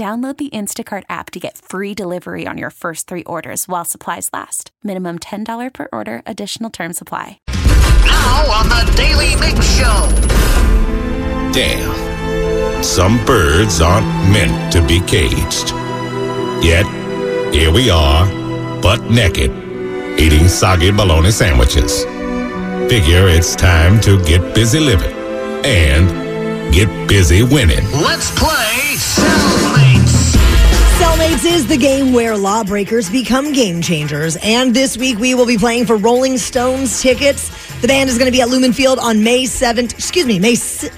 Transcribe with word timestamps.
Download 0.00 0.34
the 0.38 0.48
Instacart 0.48 1.02
app 1.10 1.30
to 1.32 1.38
get 1.38 1.58
free 1.58 1.92
delivery 1.92 2.46
on 2.46 2.56
your 2.56 2.70
first 2.70 3.06
three 3.06 3.22
orders 3.24 3.68
while 3.68 3.84
supplies 3.84 4.30
last. 4.32 4.70
Minimum 4.82 5.18
$10 5.18 5.74
per 5.74 5.88
order, 5.92 6.22
additional 6.24 6.70
term 6.70 6.94
supply. 6.94 7.38
Now 7.46 8.50
on 8.50 8.70
the 8.70 8.90
Daily 8.96 9.36
Mig 9.36 9.62
Show. 9.62 10.08
Damn. 11.52 12.82
Some 12.82 13.22
birds 13.26 13.82
aren't 13.82 14.06
meant 14.32 14.72
to 14.72 14.80
be 14.86 15.00
caged. 15.00 15.72
Yet, 16.64 16.86
here 17.52 17.70
we 17.70 17.90
are, 17.90 18.24
butt 18.80 19.02
naked, 19.10 19.50
eating 20.18 20.48
soggy 20.48 20.92
bologna 20.92 21.30
sandwiches. 21.30 22.04
Figure 22.88 23.28
it's 23.28 23.54
time 23.54 24.00
to 24.00 24.18
get 24.24 24.54
busy 24.54 24.80
living 24.80 25.14
and 25.66 26.72
get 26.72 26.88
busy 27.06 27.42
winning. 27.42 27.84
Let's 27.92 28.30
play 28.38 28.80
Cellmates. 28.96 29.59
Cellmates 31.00 31.44
is 31.50 31.66
the 31.66 31.76
game 31.78 32.12
where 32.12 32.36
lawbreakers 32.36 33.08
become 33.08 33.52
game 33.54 33.80
changers. 33.80 34.36
And 34.42 34.74
this 34.74 34.98
week 34.98 35.18
we 35.18 35.34
will 35.34 35.46
be 35.46 35.56
playing 35.56 35.86
for 35.86 35.96
Rolling 35.96 36.36
Stones 36.36 37.00
tickets. 37.00 37.48
The 37.80 37.88
band 37.88 38.10
is 38.10 38.18
going 38.18 38.26
to 38.26 38.32
be 38.36 38.42
at 38.42 38.50
Lumen 38.50 38.72
Field 38.74 38.98
on 38.98 39.24
May 39.24 39.44
7th. 39.44 39.92
Excuse 39.94 40.26
me, 40.26 40.38
May. 40.38 40.54
si- 40.56 40.90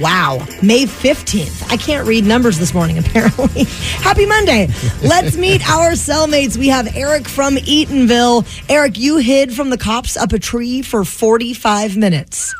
Wow, 0.00 0.38
May 0.62 0.86
15th. 0.86 1.70
I 1.70 1.76
can't 1.76 2.06
read 2.06 2.24
numbers 2.24 2.58
this 2.58 2.74
morning, 2.74 2.98
apparently. 3.04 3.64
Happy 4.00 4.26
Monday. 4.26 4.68
Let's 5.02 5.36
meet 5.36 5.68
our 5.70 5.90
cellmates. 5.92 6.56
We 6.56 6.68
have 6.68 6.96
Eric 6.96 7.28
from 7.28 7.54
Eatonville. 7.56 8.44
Eric, 8.68 8.98
you 8.98 9.18
hid 9.18 9.52
from 9.54 9.70
the 9.70 9.78
cops 9.78 10.16
up 10.16 10.32
a 10.32 10.38
tree 10.40 10.82
for 10.82 11.04
45 11.04 11.96
minutes. 11.96 12.54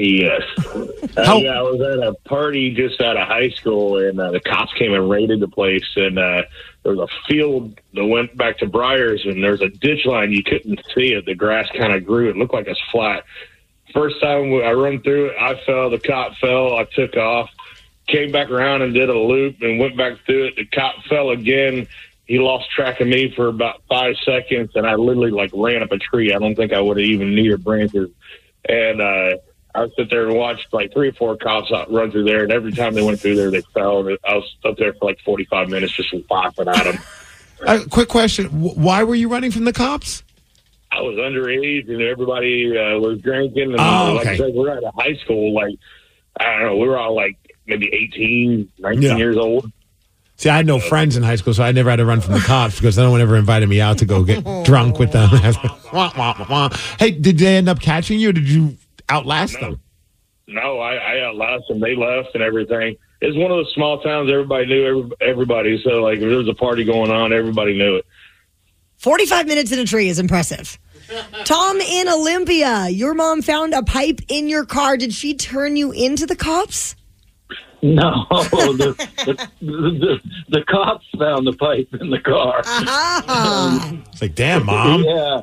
Yes. 0.00 0.42
Uh, 1.16 1.40
yeah, 1.42 1.58
I 1.58 1.62
was 1.62 1.80
at 1.80 2.06
a 2.06 2.14
party 2.28 2.70
just 2.70 3.00
out 3.00 3.16
of 3.16 3.26
high 3.26 3.48
school, 3.48 3.98
and 3.98 4.18
uh, 4.20 4.30
the 4.30 4.38
cops 4.38 4.72
came 4.74 4.94
and 4.94 5.10
raided 5.10 5.40
the 5.40 5.48
place. 5.48 5.84
And 5.96 6.20
uh, 6.20 6.42
there 6.84 6.94
was 6.94 7.10
a 7.10 7.28
field 7.28 7.80
that 7.94 8.06
went 8.06 8.36
back 8.36 8.58
to 8.58 8.66
Briars, 8.66 9.22
and 9.24 9.42
there's 9.42 9.60
a 9.60 9.68
ditch 9.68 10.06
line. 10.06 10.30
You 10.30 10.44
couldn't 10.44 10.80
see 10.94 11.12
it. 11.12 11.26
The 11.26 11.34
grass 11.34 11.68
kind 11.76 11.92
of 11.92 12.06
grew. 12.06 12.30
It 12.30 12.36
looked 12.36 12.54
like 12.54 12.68
it's 12.68 12.80
flat. 12.92 13.24
First 13.92 14.20
time 14.20 14.54
I 14.54 14.72
run 14.72 15.02
through 15.02 15.30
it, 15.30 15.36
I 15.40 15.60
fell. 15.66 15.90
The 15.90 15.98
cop 15.98 16.36
fell. 16.36 16.76
I 16.76 16.84
took 16.84 17.16
off. 17.16 17.50
Came 18.06 18.30
back 18.30 18.50
around 18.50 18.82
and 18.82 18.94
did 18.94 19.10
a 19.10 19.18
loop 19.18 19.60
and 19.62 19.80
went 19.80 19.96
back 19.96 20.24
through 20.26 20.46
it. 20.46 20.56
The 20.56 20.66
cop 20.66 20.94
fell 21.08 21.30
again. 21.30 21.88
He 22.26 22.38
lost 22.38 22.70
track 22.70 23.00
of 23.00 23.08
me 23.08 23.34
for 23.34 23.48
about 23.48 23.82
five 23.88 24.14
seconds, 24.24 24.70
and 24.76 24.86
I 24.86 24.94
literally 24.94 25.32
like 25.32 25.50
ran 25.52 25.82
up 25.82 25.90
a 25.90 25.98
tree. 25.98 26.32
I 26.32 26.38
don't 26.38 26.54
think 26.54 26.72
I 26.72 26.80
would 26.80 26.98
have 26.98 27.06
even 27.06 27.34
needed 27.34 27.64
branches. 27.64 28.10
And 28.68 29.00
uh, 29.00 29.36
I 29.74 29.80
would 29.82 29.92
sit 29.96 30.10
there 30.10 30.26
and 30.28 30.36
watch 30.36 30.58
like 30.72 30.92
three 30.92 31.08
or 31.08 31.12
four 31.12 31.36
cops 31.36 31.70
out 31.72 31.92
run 31.92 32.10
through 32.10 32.24
there, 32.24 32.42
and 32.42 32.52
every 32.52 32.72
time 32.72 32.94
they 32.94 33.02
went 33.02 33.20
through 33.20 33.36
there, 33.36 33.50
they 33.50 33.62
fell. 33.72 34.06
And 34.06 34.18
I 34.24 34.34
was 34.34 34.56
up 34.64 34.76
there 34.76 34.92
for 34.94 35.04
like 35.08 35.18
45 35.24 35.68
minutes 35.68 35.92
just 35.94 36.14
laughing 36.30 36.68
at 36.68 36.84
them. 36.84 36.98
Uh, 37.66 37.80
quick 37.90 38.08
question: 38.08 38.46
Why 38.46 39.04
were 39.04 39.14
you 39.14 39.28
running 39.28 39.50
from 39.50 39.64
the 39.64 39.72
cops? 39.74 40.22
I 40.90 41.02
was 41.02 41.16
underage, 41.16 41.90
and 41.90 42.00
everybody 42.00 42.70
uh, 42.74 42.98
was 42.98 43.20
drinking. 43.20 43.72
And 43.74 43.78
Oh, 43.78 44.14
like 44.14 44.28
I 44.28 44.30
okay. 44.30 44.38
said, 44.38 44.54
we're 44.54 44.70
out 44.74 44.82
of 44.82 44.94
high 44.96 45.14
school. 45.22 45.52
Like 45.52 45.74
I 46.40 46.52
don't 46.58 46.62
know, 46.62 46.76
we 46.78 46.88
were 46.88 46.96
all 46.96 47.14
like 47.14 47.36
maybe 47.66 47.86
18, 47.92 48.66
19 48.78 49.02
Yeah. 49.02 49.16
years 49.18 49.36
old. 49.36 49.70
See, 50.36 50.48
I 50.48 50.56
had 50.56 50.66
no 50.66 50.78
friends 50.80 51.18
in 51.18 51.22
high 51.22 51.36
school, 51.36 51.52
so 51.52 51.62
I 51.62 51.72
never 51.72 51.90
had 51.90 51.96
to 51.96 52.06
run 52.06 52.22
from 52.22 52.32
the 52.32 52.40
cops 52.40 52.76
because 52.76 52.96
no 52.96 53.10
one 53.10 53.20
ever 53.20 53.36
invited 53.36 53.68
me 53.68 53.78
out 53.82 53.98
to 53.98 54.06
go 54.06 54.24
get 54.24 54.42
drunk 54.64 54.98
with 54.98 55.12
them. 55.12 55.28
Hey, 56.98 57.10
did 57.10 57.36
they 57.36 57.56
end 57.56 57.68
up 57.68 57.78
catching 57.80 58.18
you, 58.18 58.30
or 58.30 58.32
did 58.32 58.48
you 58.48 58.78
outlast 59.10 59.58
them? 59.60 59.80
No, 60.46 60.78
I, 60.80 60.94
I 60.94 61.20
outlasted 61.24 61.76
them. 61.76 61.80
They 61.80 61.94
left 61.94 62.30
and 62.34 62.42
everything. 62.42 62.96
It's 63.20 63.36
one 63.36 63.50
of 63.50 63.58
those 63.58 63.72
small 63.74 64.00
towns. 64.00 64.30
Everybody 64.30 64.66
knew 64.66 64.86
every, 64.86 65.30
everybody. 65.30 65.80
So 65.84 66.02
like, 66.02 66.18
if 66.18 66.20
there 66.20 66.38
was 66.38 66.48
a 66.48 66.54
party 66.54 66.84
going 66.84 67.10
on, 67.10 67.32
everybody 67.32 67.76
knew 67.76 67.96
it. 67.96 68.06
45 68.98 69.46
minutes 69.46 69.72
in 69.72 69.78
a 69.78 69.84
tree 69.84 70.08
is 70.08 70.18
impressive. 70.18 70.78
Tom 71.44 71.80
in 71.80 72.08
Olympia, 72.08 72.88
your 72.88 73.14
mom 73.14 73.42
found 73.42 73.74
a 73.74 73.82
pipe 73.82 74.20
in 74.28 74.48
your 74.48 74.64
car. 74.64 74.96
Did 74.96 75.12
she 75.12 75.34
turn 75.34 75.76
you 75.76 75.92
into 75.92 76.26
the 76.26 76.36
cops? 76.36 76.94
No, 77.82 78.26
the, 78.30 79.08
the, 79.24 79.48
the, 79.62 80.20
the 80.50 80.64
cops 80.68 81.06
found 81.18 81.46
the 81.46 81.54
pipe 81.54 81.88
in 81.98 82.10
the 82.10 82.20
car. 82.20 82.60
Ah. 82.66 83.92
It's 84.12 84.20
like, 84.20 84.34
damn, 84.34 84.66
mom. 84.66 85.02
Yeah. 85.02 85.42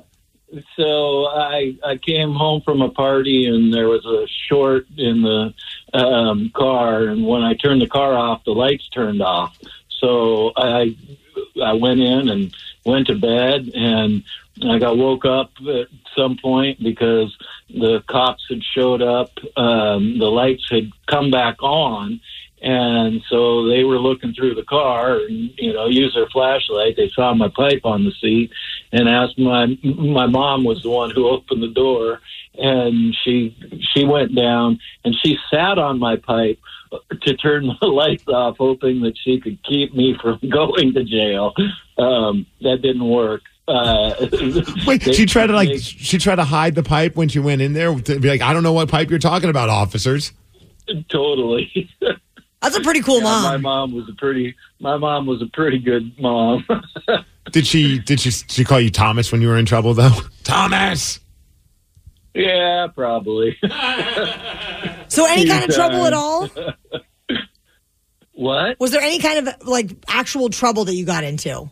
So 0.75 1.25
I 1.25 1.75
I 1.84 1.97
came 1.97 2.34
home 2.34 2.62
from 2.62 2.81
a 2.81 2.90
party 2.90 3.45
and 3.45 3.73
there 3.73 3.88
was 3.88 4.06
a 4.06 4.28
short 4.47 4.88
in 4.97 5.22
the 5.22 5.53
um, 5.94 6.51
car, 6.53 7.03
and 7.03 7.25
when 7.25 7.44
I 7.44 7.53
turned 7.53 7.81
the 7.81 7.88
car 7.88 8.13
off, 8.13 8.44
the 8.44 8.51
lights 8.51 8.88
turned 8.90 9.22
off. 9.22 9.57
So 10.00 10.53
I 10.56 10.96
I 11.63 11.73
went 11.73 12.00
in 12.00 12.29
and 12.29 12.53
went 12.85 13.07
to 13.07 13.16
bed, 13.16 13.72
and 13.73 14.23
I 14.63 14.79
got 14.79 14.97
woke 14.97 15.25
up 15.25 15.51
at 15.67 15.88
some 16.16 16.38
point 16.38 16.81
because 16.81 17.35
the 17.69 18.03
cops 18.07 18.46
had 18.50 18.63
showed 18.63 19.01
up. 19.01 19.31
Um, 19.56 20.17
the 20.17 20.31
lights 20.31 20.67
had 20.69 20.91
come 21.06 21.31
back 21.31 21.62
on, 21.62 22.22
and 22.62 23.22
so 23.29 23.68
they 23.68 23.84
were 23.84 24.00
looking 24.00 24.34
through 24.34 24.56
the 24.56 24.63
car 24.63 25.18
and 25.18 25.51
you 25.57 25.73
know 25.73 25.88
used 25.88 26.16
their 26.16 26.28
flashlight. 26.28 26.95
They 26.97 27.09
saw 27.09 27.34
my 27.34 27.50
pipe 27.50 27.81
on 27.84 28.03
the 28.06 28.12
seat 28.19 28.51
and 28.91 29.07
asked 29.07 29.38
my 29.38 29.68
my 29.84 30.25
mom 30.28 30.63
was 30.63 30.81
the 30.84 30.90
one 30.90 31.12
who 31.12 31.28
opened 31.28 31.62
the 31.63 31.67
door, 31.73 32.19
and 32.57 33.16
she 33.23 33.56
she 33.94 34.03
went 34.06 34.35
down 34.35 34.79
and 35.06 35.16
she 35.23 35.38
sat 35.51 35.78
on 35.78 36.00
my 36.00 36.16
pipe 36.16 36.59
to 37.22 37.35
turn 37.35 37.69
the 37.81 37.88
lights 37.88 38.28
off, 38.28 38.57
hoping 38.57 39.01
that 39.01 39.17
she 39.23 39.40
could 39.40 39.62
keep 39.63 39.94
me 39.94 40.16
from 40.22 40.40
going 40.50 40.94
to 40.94 41.03
jail. 41.03 41.53
Um, 41.97 42.46
that 42.62 42.81
didn't 42.81 43.07
work. 43.07 43.41
Uh, 43.67 44.13
Wait, 44.88 45.01
they- 45.03 45.12
she 45.12 45.25
tried 45.25 45.47
to 45.47 45.53
like 45.53 45.67
they- 45.69 45.78
she 45.79 46.17
tried 46.17 46.35
to 46.38 46.46
hide 46.46 46.73
the 46.75 46.84
pipe 46.84 47.16
when 47.17 47.28
she 47.28 47.40
went 47.40 47.62
in 47.62 47.73
there 47.73 47.94
to 47.94 48.19
be 48.19 48.29
like, 48.29 48.41
I 48.41 48.53
don't 48.53 48.63
know 48.63 48.72
what 48.73 48.88
pipe 48.90 49.09
you're 49.09 49.19
talking 49.19 49.50
about, 49.50 49.67
officers. 49.69 50.31
totally. 51.09 51.90
That's 52.62 52.75
a 52.75 52.81
pretty 52.81 53.01
cool 53.01 53.18
Yeah, 53.18 53.23
My 53.23 53.51
mom. 53.57 53.62
mom 53.62 53.91
was 53.94 54.09
a 54.09 54.13
pretty. 54.13 54.56
My 54.79 54.97
mom 54.97 55.25
was 55.28 55.41
a 55.41 55.45
pretty 55.47 55.78
good 55.79 56.17
mom. 56.20 56.66
Did 57.52 57.66
she 57.66 57.99
did 57.99 58.20
she 58.20 58.29
Did 58.31 58.52
she 58.52 58.66
call 58.66 58.79
you 58.81 58.90
Thomas 58.90 59.31
when 59.31 59.41
you 59.41 59.47
were 59.47 59.58
in 59.58 59.66
trouble 59.66 59.93
though? 59.93 60.11
Thomas. 60.43 61.20
yeah, 62.34 62.87
probably. 62.93 63.58
So, 65.09 65.26
any 65.26 65.47
kind 65.47 65.64
of 65.64 65.67
She's, 65.70 65.76
trouble 65.76 66.05
at 66.05 66.11
all? 66.11 66.49
what? 68.34 68.78
Was 68.79 68.91
there 68.91 69.02
any 69.02 69.20
kind 69.20 69.47
of 69.47 69.67
like 69.67 69.91
actual 70.08 70.49
trouble 70.49 70.84
that 70.85 70.93
you 70.96 71.05
got 71.05 71.23
into? 71.23 71.70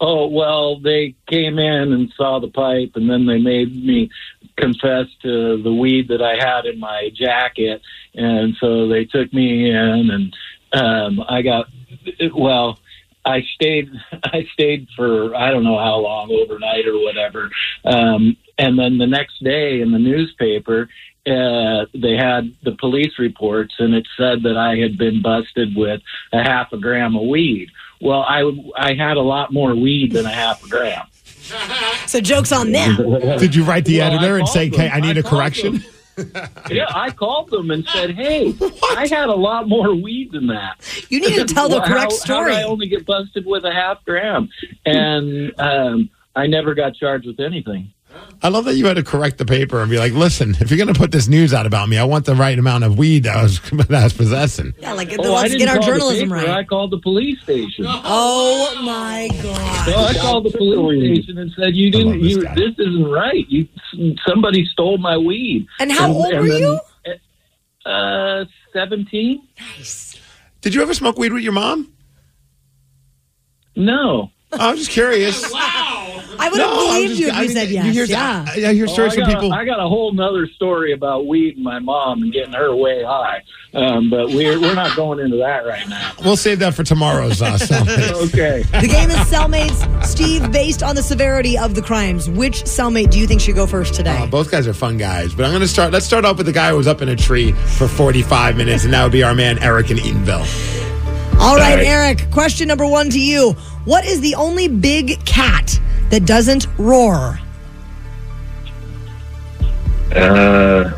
Oh 0.00 0.28
well, 0.28 0.78
they 0.78 1.16
came 1.26 1.58
in 1.58 1.92
and 1.92 2.12
saw 2.16 2.38
the 2.38 2.48
pipe, 2.48 2.92
and 2.94 3.10
then 3.10 3.26
they 3.26 3.38
made 3.38 3.84
me 3.84 4.10
confess 4.56 5.06
to 5.22 5.60
the 5.62 5.72
weed 5.72 6.08
that 6.08 6.22
I 6.22 6.36
had 6.36 6.66
in 6.66 6.78
my 6.78 7.10
jacket, 7.14 7.82
and 8.14 8.54
so 8.60 8.88
they 8.88 9.04
took 9.04 9.32
me 9.32 9.70
in, 9.70 10.10
and 10.10 10.36
um, 10.72 11.24
I 11.28 11.42
got 11.42 11.66
well. 12.34 12.78
I 13.24 13.42
stayed. 13.54 13.90
I 14.24 14.46
stayed 14.52 14.88
for 14.96 15.34
I 15.34 15.50
don't 15.50 15.64
know 15.64 15.78
how 15.78 15.96
long, 15.96 16.30
overnight 16.30 16.86
or 16.86 16.98
whatever. 17.02 17.50
Um, 17.84 18.36
and 18.56 18.78
then 18.78 18.98
the 18.98 19.06
next 19.06 19.42
day 19.42 19.80
in 19.80 19.92
the 19.92 19.98
newspaper, 19.98 20.88
uh, 21.26 21.86
they 21.94 22.16
had 22.16 22.54
the 22.62 22.76
police 22.78 23.18
reports, 23.18 23.74
and 23.78 23.94
it 23.94 24.06
said 24.16 24.42
that 24.44 24.56
I 24.56 24.76
had 24.76 24.96
been 24.96 25.22
busted 25.22 25.76
with 25.76 26.00
a 26.32 26.42
half 26.42 26.72
a 26.72 26.78
gram 26.78 27.16
of 27.16 27.26
weed. 27.26 27.70
Well, 28.00 28.22
I 28.22 28.42
I 28.76 28.94
had 28.94 29.16
a 29.16 29.22
lot 29.22 29.52
more 29.52 29.74
weed 29.74 30.12
than 30.12 30.26
a 30.26 30.30
half 30.30 30.64
a 30.64 30.68
gram. 30.68 31.06
So 32.06 32.20
jokes 32.20 32.52
on 32.52 32.72
them. 32.72 32.96
Did 33.38 33.54
you 33.54 33.64
write 33.64 33.84
the 33.86 33.98
Well, 33.98 34.12
editor 34.12 34.38
and 34.38 34.48
say, 34.48 34.68
them. 34.68 34.80
"Hey, 34.80 34.90
I 34.90 35.00
need 35.00 35.16
I 35.16 35.20
a 35.20 35.22
correction"? 35.22 35.82
Yeah, 36.68 36.86
I 36.94 37.10
called 37.10 37.50
them 37.50 37.70
and 37.70 37.86
said, 37.88 38.10
"Hey, 38.10 38.54
I 38.96 39.06
had 39.08 39.28
a 39.28 39.34
lot 39.34 39.68
more 39.68 39.94
weed 39.94 40.32
than 40.32 40.48
that." 40.48 40.76
You 41.08 41.20
need 41.20 41.36
to 41.36 41.44
tell 41.54 41.68
the 41.68 41.80
correct 41.80 42.12
how, 42.12 42.18
story. 42.18 42.52
How 42.52 42.58
did 42.58 42.66
I 42.66 42.68
only 42.68 42.88
get 42.88 43.06
busted 43.06 43.46
with 43.46 43.64
a 43.64 43.72
half 43.72 44.04
gram, 44.04 44.48
and 44.84 45.52
um, 45.60 46.10
I 46.36 46.46
never 46.46 46.74
got 46.74 46.94
charged 46.94 47.26
with 47.26 47.40
anything. 47.40 47.92
I 48.42 48.48
love 48.48 48.66
that 48.66 48.76
you 48.76 48.86
had 48.86 48.94
to 48.94 49.02
correct 49.02 49.38
the 49.38 49.44
paper 49.44 49.80
and 49.80 49.90
be 49.90 49.98
like, 49.98 50.12
"Listen, 50.12 50.56
if 50.60 50.70
you're 50.70 50.78
going 50.78 50.92
to 50.92 50.98
put 50.98 51.10
this 51.10 51.26
news 51.28 51.52
out 51.52 51.66
about 51.66 51.88
me, 51.88 51.98
I 51.98 52.04
want 52.04 52.24
the 52.24 52.34
right 52.36 52.56
amount 52.58 52.84
of 52.84 52.96
weed 52.96 53.24
that 53.24 53.36
I 53.36 53.42
was, 53.42 53.60
that 53.72 53.90
I 53.92 54.04
was 54.04 54.12
possessing." 54.12 54.74
yeah, 54.78 54.92
like 54.92 55.12
Oh, 55.18 55.34
I 55.34 55.42
let's 55.42 55.56
get 55.56 55.68
our 55.68 55.78
journalism 55.80 56.32
right. 56.32 56.48
I 56.48 56.64
called 56.64 56.90
the 56.92 56.98
police 57.00 57.40
station. 57.42 57.84
Oh 57.88 58.80
my 58.84 59.28
god. 59.42 59.86
So 59.86 59.94
I 59.96 60.14
called 60.14 60.44
the 60.44 60.56
police 60.56 61.24
station 61.24 61.38
and 61.38 61.52
said, 61.58 61.74
"You 61.74 61.90
didn't. 61.90 62.22
this 62.22 62.32
You 62.32 62.42
this 62.54 62.74
isn't 62.78 63.10
right. 63.10 63.44
You 63.48 63.66
somebody 64.26 64.64
stole 64.66 64.98
my 64.98 65.16
weed." 65.18 65.66
And 65.80 65.90
how 65.90 66.12
old 66.12 66.32
were 66.32 66.46
then- 66.48 66.60
you? 66.60 66.80
Uh, 67.84 68.44
seventeen. 68.72 69.42
Nice. 69.58 70.18
Did 70.60 70.74
you 70.74 70.82
ever 70.82 70.94
smoke 70.94 71.18
weed 71.18 71.32
with 71.32 71.42
your 71.42 71.52
mom? 71.52 71.92
No. 73.76 74.30
I 74.52 74.70
was 74.70 74.80
just 74.80 74.90
curious. 74.90 75.52
I 76.40 76.48
would 76.50 76.60
have 76.60 76.70
No, 76.70 76.86
believed 76.86 77.08
just- 77.10 77.20
you 77.20 77.28
if 77.28 77.34
I 77.34 77.42
you 77.42 77.48
mean, 77.48 77.56
said 77.56 77.68
yes. 77.70 77.84
You 77.86 77.92
hear, 77.92 78.04
yeah. 78.04 78.44
I, 78.48 78.52
I 78.68 78.74
hear 78.74 78.84
Oh, 78.88 78.92
stories 78.92 79.12
I, 79.12 79.16
from 79.16 79.26
people. 79.26 79.52
I 79.52 79.64
got 79.64 79.78
a 79.80 79.88
whole 79.88 80.12
nother 80.12 80.46
story 80.54 80.92
about 80.92 81.26
weed 81.26 81.56
and 81.56 81.64
my 81.64 81.78
mom 81.78 82.22
and 82.22 82.32
getting 82.32 82.52
her 82.52 82.74
way 82.74 83.02
high, 83.04 83.42
um, 83.74 84.08
but 84.10 84.28
we're 84.30 84.60
we're 84.60 84.74
not 84.74 84.94
going 84.96 85.18
into 85.20 85.36
that 85.38 85.66
right 85.66 85.88
now. 85.88 86.12
We'll 86.24 86.36
save 86.36 86.58
that 86.60 86.74
for 86.74 86.84
tomorrow's 86.84 87.42
uh, 87.42 87.54
cellmate. 87.58 88.28
Okay. 88.28 88.62
The 88.80 88.86
game 88.88 89.10
is 89.10 89.16
cellmates. 89.30 90.04
Steve, 90.04 90.50
based 90.52 90.82
on 90.82 90.94
the 90.96 91.02
severity 91.02 91.56
of 91.58 91.74
the 91.74 91.82
crimes, 91.82 92.28
which 92.30 92.62
cellmate 92.64 93.10
do 93.10 93.18
you 93.18 93.26
think 93.26 93.40
should 93.40 93.54
go 93.54 93.66
first 93.66 93.94
today? 93.94 94.16
Uh, 94.18 94.26
both 94.26 94.50
guys 94.50 94.66
are 94.66 94.74
fun 94.74 94.96
guys, 94.98 95.34
but 95.34 95.44
I'm 95.44 95.50
going 95.50 95.60
to 95.62 95.68
start. 95.68 95.92
Let's 95.92 96.06
start 96.06 96.24
off 96.24 96.36
with 96.36 96.46
the 96.46 96.52
guy 96.52 96.70
who 96.70 96.76
was 96.76 96.86
up 96.86 97.02
in 97.02 97.08
a 97.08 97.16
tree 97.16 97.52
for 97.52 97.88
45 97.88 98.56
minutes, 98.56 98.84
and 98.84 98.92
that 98.92 99.02
would 99.02 99.12
be 99.12 99.22
our 99.22 99.34
man 99.34 99.58
Eric 99.62 99.90
in 99.90 99.96
Eatonville. 99.98 100.46
All 101.40 101.56
right, 101.56 101.76
right. 101.76 101.86
Eric, 101.86 102.30
question 102.32 102.66
number 102.68 102.86
one 102.86 103.10
to 103.10 103.20
you. 103.20 103.52
What 103.84 104.04
is 104.04 104.20
the 104.20 104.34
only 104.34 104.66
big 104.68 105.24
cat 105.24 105.80
that 106.10 106.26
doesn't 106.26 106.66
roar? 106.78 107.38
Uh, 110.14 110.90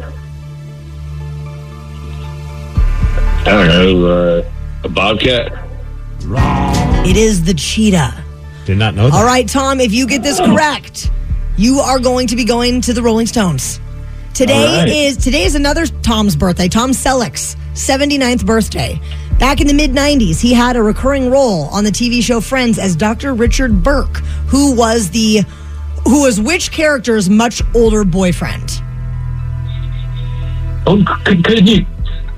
I 3.41 3.45
don't 3.45 3.69
know. 3.69 4.07
Uh, 4.07 4.51
a 4.85 4.89
bobcat. 4.89 5.53
It 7.07 7.17
is 7.17 7.45
the 7.45 7.55
cheetah. 7.55 8.23
Did 8.67 8.79
not 8.79 8.95
know 8.95 9.11
that. 9.11 9.17
All 9.17 9.25
right, 9.25 9.49
Tom, 9.49 9.81
if 9.81 9.93
you 9.93 10.07
get 10.07 10.23
this 10.23 10.39
correct, 10.39 11.11
you 11.57 11.81
are 11.81 11.99
going 11.99 12.27
to 12.29 12.37
be 12.37 12.45
going 12.45 12.81
to 12.83 12.93
the 12.93 13.03
Rolling 13.03 13.27
Stones. 13.27 13.81
Today 14.35 14.65
All 14.65 14.79
right. 14.79 14.89
is 14.89 15.17
today 15.17 15.45
is 15.45 15.55
another 15.55 15.87
Tom's 15.87 16.37
birthday, 16.37 16.69
Tom 16.69 16.93
Selleck's 16.93 17.57
79th 17.75 18.47
birthday. 18.47 19.01
Back 19.41 19.63
in 19.63 19.67
the 19.67 19.73
mid 19.73 19.93
90s, 19.93 20.39
he 20.39 20.53
had 20.53 20.77
a 20.77 20.83
recurring 20.83 21.31
role 21.31 21.63
on 21.73 21.83
the 21.83 21.91
TV 21.91 22.23
show 22.23 22.43
Friends 22.43 22.79
as 22.79 22.95
Dr. 22.95 23.33
Richard 23.33 23.83
Burke, 23.83 24.19
who 24.47 24.75
was 24.77 25.09
the 25.11 25.43
who 26.07 26.23
was 26.23 26.39
which 26.39 26.71
character's 26.71 27.31
much 27.31 27.63
older 27.75 28.05
boyfriend? 28.05 28.83
Oh, 30.87 31.03
could, 31.25 31.43
could 31.43 31.67
you 31.67 31.87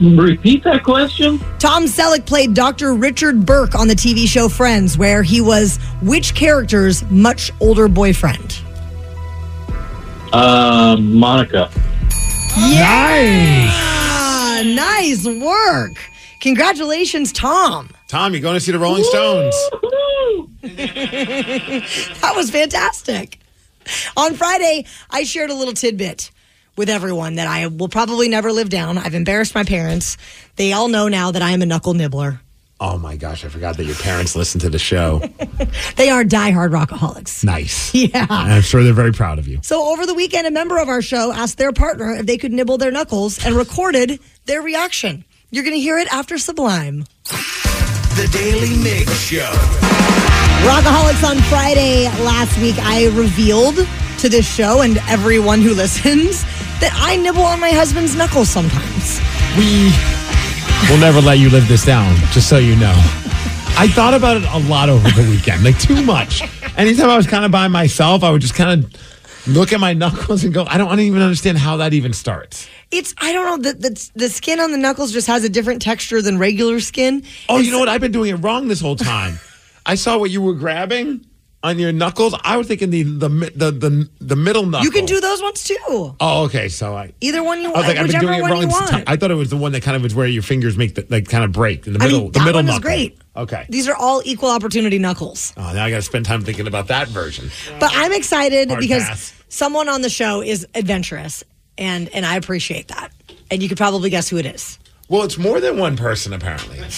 repeat 0.00 0.62
that 0.62 0.84
question? 0.84 1.40
Tom 1.58 1.84
Selleck 1.86 2.24
played 2.24 2.54
Dr. 2.54 2.94
Richard 2.94 3.44
Burke 3.44 3.74
on 3.74 3.88
the 3.88 3.94
TV 3.94 4.28
show 4.28 4.48
Friends, 4.48 4.96
where 4.96 5.24
he 5.24 5.40
was 5.40 5.78
which 6.02 6.36
character's 6.36 7.02
much 7.10 7.50
older 7.60 7.88
boyfriend? 7.88 8.60
Uh, 10.32 10.96
Monica. 11.00 11.68
Yeah! 12.56 13.68
Ah, 13.70 14.62
Nice 14.64 15.26
work. 15.26 16.11
Congratulations, 16.42 17.32
Tom. 17.32 17.88
Tom, 18.08 18.32
you're 18.32 18.42
going 18.42 18.54
to 18.54 18.60
see 18.60 18.72
the 18.72 18.78
Rolling 18.78 19.04
Stones? 19.04 19.54
That 20.62 22.32
was 22.36 22.50
fantastic. 22.50 23.38
On 24.16 24.34
Friday, 24.34 24.86
I 25.10 25.24
shared 25.24 25.50
a 25.50 25.54
little 25.54 25.74
tidbit 25.74 26.30
with 26.76 26.88
everyone 26.88 27.34
that 27.36 27.48
I 27.48 27.66
will 27.66 27.88
probably 27.88 28.28
never 28.28 28.52
live 28.52 28.68
down. 28.70 28.96
I've 28.96 29.14
embarrassed 29.14 29.54
my 29.56 29.64
parents. 29.64 30.16
They 30.56 30.72
all 30.72 30.88
know 30.88 31.08
now 31.08 31.32
that 31.32 31.42
I 31.42 31.50
am 31.50 31.62
a 31.62 31.66
knuckle 31.66 31.94
nibbler. 31.94 32.40
Oh 32.80 32.96
my 32.98 33.16
gosh, 33.16 33.44
I 33.44 33.48
forgot 33.48 33.76
that 33.76 33.84
your 33.84 33.96
parents 33.96 34.34
listen 34.36 34.60
to 34.60 34.70
the 34.70 34.78
show. 34.78 35.20
They 35.96 36.10
are 36.10 36.24
diehard 36.24 36.70
rockaholics. 36.70 37.44
nice. 37.44 37.94
Yeah. 37.94 38.26
And 38.28 38.52
I'm 38.52 38.62
sure 38.62 38.82
they're 38.82 38.92
very 38.92 39.12
proud 39.12 39.38
of 39.38 39.46
you. 39.46 39.58
So 39.62 39.92
over 39.92 40.06
the 40.06 40.14
weekend, 40.14 40.46
a 40.46 40.50
member 40.50 40.78
of 40.78 40.88
our 40.88 41.02
show 41.02 41.32
asked 41.32 41.58
their 41.58 41.72
partner 41.72 42.12
if 42.14 42.26
they 42.26 42.38
could 42.38 42.52
nibble 42.52 42.78
their 42.78 42.90
knuckles 42.90 43.44
and 43.44 43.54
recorded 43.54 44.18
their 44.46 44.62
reaction. 44.62 45.24
You're 45.54 45.64
going 45.64 45.76
to 45.76 45.80
hear 45.80 45.98
it 45.98 46.08
after 46.10 46.38
Sublime. 46.38 47.04
The 47.26 48.26
Daily 48.32 48.74
Mig 48.82 49.06
Show. 49.10 49.52
Rockaholics 50.64 51.22
on 51.28 51.36
Friday 51.42 52.04
last 52.24 52.58
week, 52.62 52.76
I 52.78 53.08
revealed 53.08 53.76
to 54.20 54.30
this 54.30 54.50
show 54.50 54.80
and 54.80 54.96
everyone 55.10 55.60
who 55.60 55.74
listens 55.74 56.42
that 56.80 56.90
I 56.94 57.16
nibble 57.16 57.42
on 57.42 57.60
my 57.60 57.68
husband's 57.68 58.16
knuckles 58.16 58.48
sometimes. 58.48 59.20
We 59.58 59.92
will 60.88 60.98
never 60.98 61.20
let 61.20 61.38
you 61.38 61.50
live 61.50 61.68
this 61.68 61.84
down, 61.84 62.16
just 62.30 62.48
so 62.48 62.56
you 62.56 62.74
know. 62.74 62.94
I 63.76 63.88
thought 63.92 64.14
about 64.14 64.38
it 64.38 64.44
a 64.44 64.58
lot 64.70 64.88
over 64.88 65.06
the 65.10 65.28
weekend, 65.28 65.64
like 65.64 65.78
too 65.78 66.02
much. 66.02 66.40
Anytime 66.78 67.10
I 67.10 67.16
was 67.18 67.26
kind 67.26 67.44
of 67.44 67.50
by 67.50 67.68
myself, 67.68 68.24
I 68.24 68.30
would 68.30 68.40
just 68.40 68.54
kind 68.54 68.82
of 68.82 69.46
look 69.46 69.74
at 69.74 69.80
my 69.80 69.92
knuckles 69.92 70.44
and 70.44 70.54
go, 70.54 70.64
I 70.64 70.78
don't, 70.78 70.88
I 70.88 70.96
don't 70.96 71.04
even 71.04 71.20
understand 71.20 71.58
how 71.58 71.76
that 71.76 71.92
even 71.92 72.14
starts. 72.14 72.66
It's 72.92 73.14
I 73.18 73.32
don't 73.32 73.46
know 73.64 73.70
the, 73.72 73.76
the 73.78 74.10
the 74.14 74.28
skin 74.28 74.60
on 74.60 74.70
the 74.70 74.78
knuckles 74.78 75.12
just 75.12 75.26
has 75.26 75.44
a 75.44 75.48
different 75.48 75.82
texture 75.82 76.20
than 76.22 76.38
regular 76.38 76.78
skin. 76.80 77.22
Oh, 77.48 77.54
It's- 77.54 77.66
you 77.66 77.72
know 77.72 77.78
what? 77.78 77.88
I've 77.88 78.00
been 78.00 78.12
doing 78.12 78.30
it 78.30 78.36
wrong 78.36 78.68
this 78.68 78.80
whole 78.80 78.96
time. 78.96 79.38
I 79.86 79.96
saw 79.96 80.18
what 80.18 80.30
you 80.30 80.40
were 80.42 80.54
grabbing 80.54 81.26
on 81.64 81.78
your 81.78 81.90
knuckles. 81.92 82.34
I 82.42 82.56
was 82.56 82.66
thinking 82.68 82.90
the 82.90 83.02
the 83.02 83.28
the 83.28 83.70
the, 83.72 84.10
the 84.20 84.36
middle 84.36 84.66
knuckle. 84.66 84.84
You 84.84 84.90
can 84.90 85.06
do 85.06 85.20
those 85.20 85.40
ones 85.42 85.64
too. 85.64 85.76
Oh, 86.20 86.44
okay. 86.44 86.68
So 86.68 86.94
I. 86.96 87.12
Either 87.20 87.42
one 87.42 87.60
you 87.62 87.68
I 87.68 87.72
want, 87.72 87.76
was 87.78 87.86
like, 87.88 87.96
I've 87.98 88.10
been 88.10 88.20
doing 88.20 88.38
it 88.38 88.42
wrong. 88.42 88.60
you 88.60 88.66
this 88.66 88.72
want. 88.74 88.90
time. 88.90 89.04
I 89.06 89.16
thought 89.16 89.30
it 89.30 89.34
was 89.36 89.50
the 89.50 89.56
one 89.56 89.72
that 89.72 89.82
kind 89.82 89.96
of 89.96 90.04
is 90.04 90.14
where 90.14 90.26
your 90.26 90.42
fingers 90.42 90.76
make 90.76 90.94
the 90.94 91.06
like 91.08 91.28
kind 91.28 91.42
of 91.44 91.52
break 91.52 91.86
in 91.86 91.94
the 91.94 92.00
I 92.02 92.06
middle. 92.06 92.20
mean, 92.22 92.32
the 92.32 92.40
middle 92.40 92.54
one 92.58 92.64
is 92.66 92.74
knuckle. 92.74 92.82
great. 92.82 93.18
Okay. 93.34 93.66
These 93.70 93.88
are 93.88 93.96
all 93.96 94.20
equal 94.24 94.50
opportunity 94.50 94.98
knuckles. 94.98 95.54
Oh, 95.56 95.72
now 95.72 95.84
I 95.84 95.90
got 95.90 95.96
to 95.96 96.02
spend 96.02 96.26
time 96.26 96.42
thinking 96.42 96.66
about 96.66 96.88
that 96.88 97.08
version. 97.08 97.50
But 97.80 97.90
I'm 97.94 98.12
excited 98.12 98.68
Hard 98.68 98.80
because 98.80 99.04
pass. 99.04 99.32
someone 99.48 99.88
on 99.88 100.02
the 100.02 100.10
show 100.10 100.42
is 100.42 100.66
adventurous, 100.74 101.42
and 101.78 102.08
and 102.10 102.24
I 102.26 102.36
appreciate 102.36 102.88
that. 102.88 103.12
And 103.50 103.62
you 103.62 103.68
could 103.68 103.78
probably 103.78 104.10
guess 104.10 104.28
who 104.28 104.36
it 104.38 104.46
is. 104.46 104.78
Well, 105.08 105.22
it's 105.24 105.36
more 105.38 105.60
than 105.60 105.78
one 105.78 105.96
person 105.96 106.32
apparently. 106.32 106.80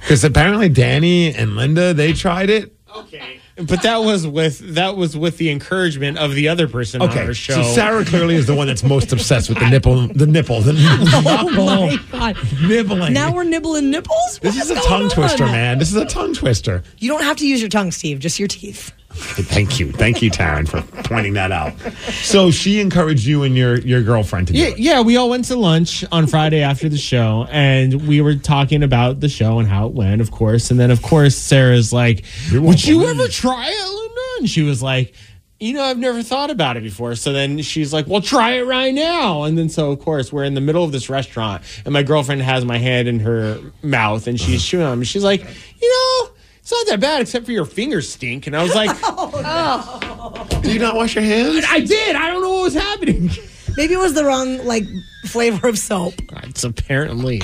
Because 0.00 0.22
apparently 0.22 0.68
Danny 0.68 1.34
and 1.34 1.56
Linda 1.56 1.92
they 1.92 2.12
tried 2.12 2.48
it. 2.48 2.72
Okay. 2.94 3.40
But 3.56 3.82
that 3.82 3.98
was 4.02 4.24
with 4.26 4.58
that 4.74 4.96
was 4.96 5.16
with 5.16 5.38
the 5.38 5.50
encouragement 5.50 6.16
of 6.18 6.34
the 6.34 6.46
other 6.48 6.68
person 6.68 7.02
on 7.02 7.08
Okay, 7.08 7.24
our 7.26 7.34
show. 7.34 7.54
so 7.54 7.62
Sarah 7.74 8.04
clearly 8.04 8.34
is 8.36 8.46
the 8.46 8.54
one 8.54 8.66
that's 8.68 8.84
most 8.84 9.12
obsessed 9.12 9.48
with 9.48 9.58
the 9.58 9.68
nipple, 9.70 10.06
the 10.08 10.26
nipple, 10.26 10.60
the 10.60 10.74
Oh 10.76 11.50
my 11.50 11.96
god! 12.12 12.36
nibbling. 12.62 13.14
Now 13.14 13.32
we're 13.34 13.42
nibbling 13.44 13.90
nipples. 13.90 14.38
this 14.42 14.56
is 14.62 14.70
a 14.70 14.74
going 14.74 14.86
tongue 14.86 15.02
on? 15.04 15.10
twister, 15.10 15.46
man. 15.46 15.78
This 15.80 15.88
is 15.88 15.96
a 15.96 16.04
tongue 16.04 16.34
twister. 16.34 16.84
You 16.98 17.08
don't 17.08 17.22
have 17.24 17.38
to 17.38 17.48
use 17.48 17.60
your 17.60 17.70
tongue, 17.70 17.90
Steve. 17.90 18.20
Just 18.20 18.38
your 18.38 18.46
teeth. 18.48 18.92
Thank 19.16 19.80
you, 19.80 19.92
thank 19.92 20.22
you, 20.22 20.30
Taryn, 20.30 20.68
for 20.68 20.82
pointing 21.04 21.34
that 21.34 21.50
out. 21.52 21.72
So 22.22 22.50
she 22.50 22.80
encouraged 22.80 23.24
you 23.24 23.42
and 23.42 23.56
your 23.56 23.78
your 23.80 24.02
girlfriend 24.02 24.48
to 24.48 24.52
do 24.52 24.58
yeah, 24.58 24.66
it. 24.66 24.78
yeah, 24.78 25.00
we 25.00 25.16
all 25.16 25.30
went 25.30 25.46
to 25.46 25.56
lunch 25.56 26.04
on 26.12 26.26
Friday 26.26 26.60
after 26.62 26.88
the 26.88 26.98
show, 26.98 27.46
and 27.50 28.06
we 28.06 28.20
were 28.20 28.34
talking 28.34 28.82
about 28.82 29.20
the 29.20 29.28
show 29.28 29.58
and 29.58 29.68
how 29.68 29.86
it 29.86 29.92
went, 29.92 30.20
of 30.20 30.30
course. 30.30 30.70
And 30.70 30.78
then, 30.78 30.90
of 30.90 31.02
course, 31.02 31.36
Sarah's 31.36 31.92
like, 31.92 32.24
"Would 32.52 32.84
you 32.84 33.06
ever 33.06 33.28
try 33.28 33.68
it, 33.68 33.88
Linda?" 33.88 34.20
And 34.38 34.50
she 34.50 34.62
was 34.62 34.82
like, 34.82 35.14
"You 35.58 35.72
know, 35.72 35.82
I've 35.82 35.98
never 35.98 36.22
thought 36.22 36.50
about 36.50 36.76
it 36.76 36.82
before." 36.82 37.14
So 37.14 37.32
then 37.32 37.62
she's 37.62 37.92
like, 37.92 38.06
"Well, 38.06 38.20
try 38.20 38.52
it 38.52 38.66
right 38.66 38.94
now." 38.94 39.44
And 39.44 39.56
then, 39.56 39.68
so 39.68 39.90
of 39.90 40.00
course, 40.00 40.32
we're 40.32 40.44
in 40.44 40.54
the 40.54 40.60
middle 40.60 40.84
of 40.84 40.92
this 40.92 41.08
restaurant, 41.08 41.62
and 41.84 41.92
my 41.92 42.02
girlfriend 42.02 42.42
has 42.42 42.64
my 42.64 42.78
hand 42.78 43.08
in 43.08 43.20
her 43.20 43.60
mouth, 43.82 44.26
and 44.26 44.38
she's 44.38 44.64
chewing 44.64 44.86
on 44.86 44.98
me. 44.98 45.04
She's 45.04 45.24
like, 45.24 45.40
"You 45.80 45.88
know." 45.88 46.30
It's 46.66 46.72
not 46.72 46.86
that 46.88 46.98
bad, 46.98 47.20
except 47.20 47.46
for 47.46 47.52
your 47.52 47.64
fingers 47.64 48.12
stink. 48.12 48.48
And 48.48 48.56
I 48.56 48.62
was 48.64 48.74
like, 48.74 48.90
oh 49.04 50.48
Do 50.62 50.72
you 50.72 50.80
not 50.80 50.96
wash 50.96 51.14
your 51.14 51.22
hands? 51.22 51.64
I 51.68 51.78
did. 51.78 52.16
I 52.16 52.26
don't 52.26 52.42
know 52.42 52.50
what 52.50 52.62
was 52.64 52.74
happening. 52.74 53.30
Maybe 53.76 53.94
it 53.94 54.00
was 54.00 54.14
the 54.14 54.24
wrong 54.24 54.64
like 54.66 54.82
flavor 55.26 55.68
of 55.68 55.78
soap. 55.78 56.14
It's 56.42 56.64
apparently. 56.64 57.40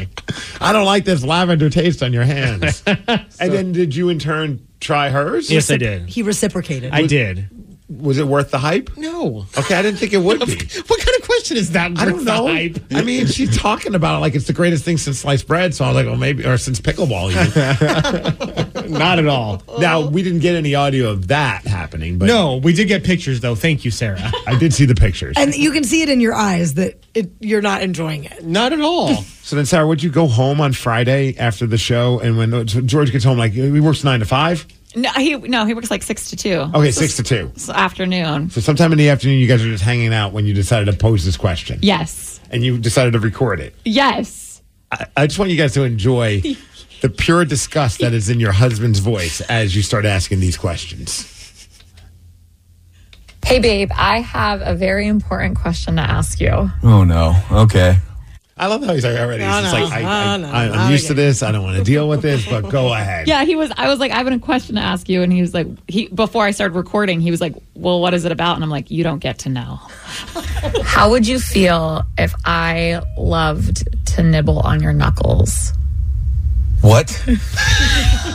I 0.60 0.72
don't 0.72 0.86
like 0.86 1.04
this 1.04 1.22
lavender 1.22 1.70
taste 1.70 2.02
on 2.02 2.12
your 2.12 2.24
hands. 2.24 2.82
and 2.86 3.28
then 3.38 3.70
did 3.70 3.94
you 3.94 4.08
in 4.08 4.18
turn 4.18 4.66
try 4.80 5.08
hers? 5.10 5.48
Yes, 5.48 5.70
I 5.70 5.76
did. 5.76 6.08
He 6.08 6.24
reciprocated. 6.24 6.92
I 6.92 7.06
did. 7.06 7.48
Was 7.88 8.18
it 8.18 8.26
worth 8.26 8.50
the 8.50 8.58
hype? 8.58 8.90
No. 8.96 9.46
Okay, 9.56 9.76
I 9.76 9.82
didn't 9.82 10.00
think 10.00 10.14
it 10.14 10.18
would 10.18 10.40
be. 10.40 10.46
What 10.46 10.98
kind 11.00 11.20
of 11.20 11.26
question 11.26 11.56
is 11.58 11.70
that? 11.72 11.92
I 11.96 12.06
don't 12.06 12.14
worth 12.14 12.24
the 12.24 12.36
know. 12.36 12.48
hype? 12.48 12.78
I 12.90 13.02
mean, 13.02 13.26
she's 13.26 13.56
talking 13.56 13.94
about 13.94 14.16
it 14.16 14.20
like 14.20 14.34
it's 14.34 14.48
the 14.48 14.52
greatest 14.52 14.84
thing 14.84 14.98
since 14.98 15.20
sliced 15.20 15.46
bread. 15.46 15.76
So 15.76 15.84
I 15.84 15.88
was 15.88 15.94
like, 15.94 16.06
well, 16.06 16.16
maybe, 16.16 16.44
or 16.44 16.56
since 16.56 16.80
pickleball. 16.80 17.30
Even. 17.30 18.71
Not 18.98 19.18
at 19.18 19.26
all. 19.26 19.62
now 19.78 20.00
we 20.06 20.22
didn't 20.22 20.40
get 20.40 20.54
any 20.54 20.74
audio 20.74 21.10
of 21.10 21.28
that 21.28 21.66
happening, 21.66 22.18
but 22.18 22.26
No, 22.26 22.56
we 22.56 22.72
did 22.72 22.88
get 22.88 23.04
pictures 23.04 23.40
though. 23.40 23.54
Thank 23.54 23.84
you, 23.84 23.90
Sarah. 23.90 24.30
I 24.46 24.58
did 24.58 24.72
see 24.74 24.84
the 24.84 24.94
pictures. 24.94 25.36
And 25.38 25.54
you 25.54 25.70
can 25.72 25.84
see 25.84 26.02
it 26.02 26.08
in 26.08 26.20
your 26.20 26.34
eyes 26.34 26.74
that 26.74 27.02
it, 27.14 27.30
you're 27.40 27.62
not 27.62 27.82
enjoying 27.82 28.24
it. 28.24 28.44
Not 28.44 28.72
at 28.72 28.80
all. 28.80 29.12
So 29.44 29.56
then, 29.56 29.66
Sarah, 29.66 29.86
would 29.88 30.02
you 30.02 30.08
go 30.08 30.28
home 30.28 30.60
on 30.60 30.72
Friday 30.72 31.36
after 31.36 31.66
the 31.66 31.76
show? 31.76 32.20
And 32.20 32.38
when 32.38 32.68
so 32.68 32.80
George 32.80 33.10
gets 33.10 33.24
home, 33.24 33.38
like 33.38 33.50
he 33.52 33.80
works 33.80 34.04
nine 34.04 34.20
to 34.20 34.24
five. 34.24 34.64
No, 34.94 35.10
he 35.14 35.34
no, 35.36 35.64
he 35.66 35.74
works 35.74 35.90
like 35.90 36.04
six 36.04 36.30
to 36.30 36.36
two. 36.36 36.70
Okay, 36.72 36.92
six 36.92 37.16
to 37.16 37.24
two. 37.24 37.50
So 37.56 37.72
afternoon. 37.72 38.50
So 38.50 38.60
sometime 38.60 38.92
in 38.92 38.98
the 38.98 39.08
afternoon, 39.08 39.40
you 39.40 39.48
guys 39.48 39.60
are 39.62 39.68
just 39.68 39.82
hanging 39.82 40.14
out 40.14 40.32
when 40.32 40.46
you 40.46 40.54
decided 40.54 40.84
to 40.90 40.96
pose 40.96 41.24
this 41.24 41.36
question. 41.36 41.80
Yes. 41.82 42.40
And 42.50 42.62
you 42.62 42.78
decided 42.78 43.14
to 43.14 43.18
record 43.18 43.58
it. 43.60 43.74
Yes. 43.84 44.62
I, 44.92 45.06
I 45.16 45.26
just 45.26 45.40
want 45.40 45.50
you 45.50 45.56
guys 45.56 45.74
to 45.74 45.82
enjoy 45.82 46.40
the 47.02 47.10
pure 47.10 47.44
disgust 47.44 47.98
that 47.98 48.14
is 48.14 48.30
in 48.30 48.40
your 48.40 48.52
husband's 48.52 49.00
voice 49.00 49.40
as 49.42 49.74
you 49.76 49.82
start 49.82 50.04
asking 50.04 50.38
these 50.38 50.56
questions. 50.56 51.28
Hey 53.44 53.58
babe, 53.58 53.90
I 53.94 54.20
have 54.20 54.62
a 54.62 54.74
very 54.74 55.08
important 55.08 55.58
question 55.58 55.96
to 55.96 56.02
ask 56.02 56.40
you. 56.40 56.70
Oh 56.84 57.02
no. 57.02 57.36
Okay. 57.50 57.96
I 58.56 58.66
love 58.66 58.84
how 58.84 58.94
he's 58.94 59.04
like 59.04 59.18
already. 59.18 59.42
No, 59.42 59.50
He's 59.50 59.62
just 59.62 59.74
no, 59.74 59.84
like, 59.84 59.92
I, 59.92 59.98
I, 59.98 60.36
no, 60.36 60.46
no, 60.46 60.54
I, 60.54 60.68
not 60.68 60.76
I'm 60.78 60.92
used 60.92 61.08
to 61.08 61.14
this. 61.14 61.42
I 61.42 61.50
don't 61.50 61.64
want 61.64 61.78
to 61.78 61.82
deal 61.82 62.08
with 62.08 62.22
this, 62.22 62.46
but 62.48 62.68
go 62.70 62.92
ahead. 62.92 63.26
Yeah, 63.26 63.44
he 63.44 63.56
was 63.56 63.72
I 63.76 63.88
was 63.88 63.98
like, 63.98 64.12
I 64.12 64.18
have 64.18 64.28
a 64.28 64.38
question 64.38 64.76
to 64.76 64.80
ask 64.80 65.08
you 65.08 65.22
and 65.22 65.32
he 65.32 65.40
was 65.40 65.52
like 65.52 65.66
he 65.90 66.06
before 66.06 66.44
I 66.44 66.52
started 66.52 66.76
recording, 66.76 67.20
he 67.20 67.32
was 67.32 67.40
like, 67.40 67.56
Well, 67.74 68.00
what 68.00 68.14
is 68.14 68.24
it 68.24 68.30
about? 68.30 68.54
And 68.54 68.62
I'm 68.62 68.70
like, 68.70 68.92
You 68.92 69.02
don't 69.02 69.18
get 69.18 69.40
to 69.40 69.48
know. 69.48 69.74
How 70.84 71.10
would 71.10 71.26
you 71.26 71.40
feel 71.40 72.02
if 72.16 72.32
I 72.44 73.02
loved 73.18 73.88
to 74.14 74.22
nibble 74.22 74.60
on 74.60 74.80
your 74.80 74.92
knuckles? 74.92 75.72
What? 76.82 77.08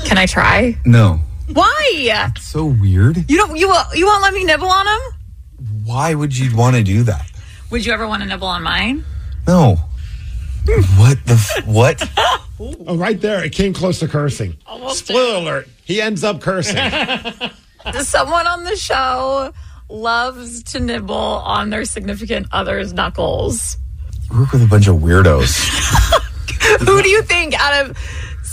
Can 0.06 0.18
I 0.18 0.26
try? 0.26 0.78
No. 0.86 1.20
Why? 1.54 2.32
So 2.40 2.66
weird. 2.66 3.30
You 3.30 3.38
don't 3.38 3.56
you 3.58 3.68
won't- 3.70 3.96
you 3.96 4.06
won't 4.06 4.22
let 4.22 4.34
me 4.34 4.44
nibble 4.44 4.70
on 4.70 4.86
them? 4.86 5.00
Why 5.84 6.14
would 6.14 6.36
you 6.38 6.56
want 6.56 6.76
to 6.76 6.84
do 6.84 7.04
that? 7.04 7.30
Would 7.72 7.86
you 7.86 7.94
ever 7.94 8.08
want 8.08 8.24
to 8.24 8.28
nibble 8.30 8.48
on 8.48 8.64
mine? 8.64 9.06
No. 9.48 9.80
What 10.98 11.18
the 11.26 11.34
f- 11.36 11.66
what? 11.66 12.10
Oh, 12.60 12.98
right 12.98 13.20
there. 13.22 13.44
It 13.44 13.52
came 13.54 13.74
close 13.74 14.00
to 14.00 14.08
cursing. 14.08 14.58
Spoiler 14.90 15.36
alert. 15.38 15.68
He 15.86 16.02
ends 16.02 16.24
up 16.26 16.42
cursing. 16.42 16.76
Someone 18.02 18.48
on 18.48 18.64
the 18.66 18.76
show 18.76 19.54
loves 19.90 20.64
to 20.64 20.80
nibble 20.82 21.16
on 21.16 21.70
their 21.70 21.86
significant 21.86 22.48
other's 22.52 22.92
knuckles. 22.94 23.78
Work 24.30 24.52
with 24.52 24.64
a 24.64 24.68
bunch 24.68 24.88
of 24.88 24.98
weirdos. 24.98 25.56
Who 26.86 27.02
do 27.02 27.08
you 27.10 27.22
think 27.22 27.54
out 27.58 27.86
of 27.90 27.98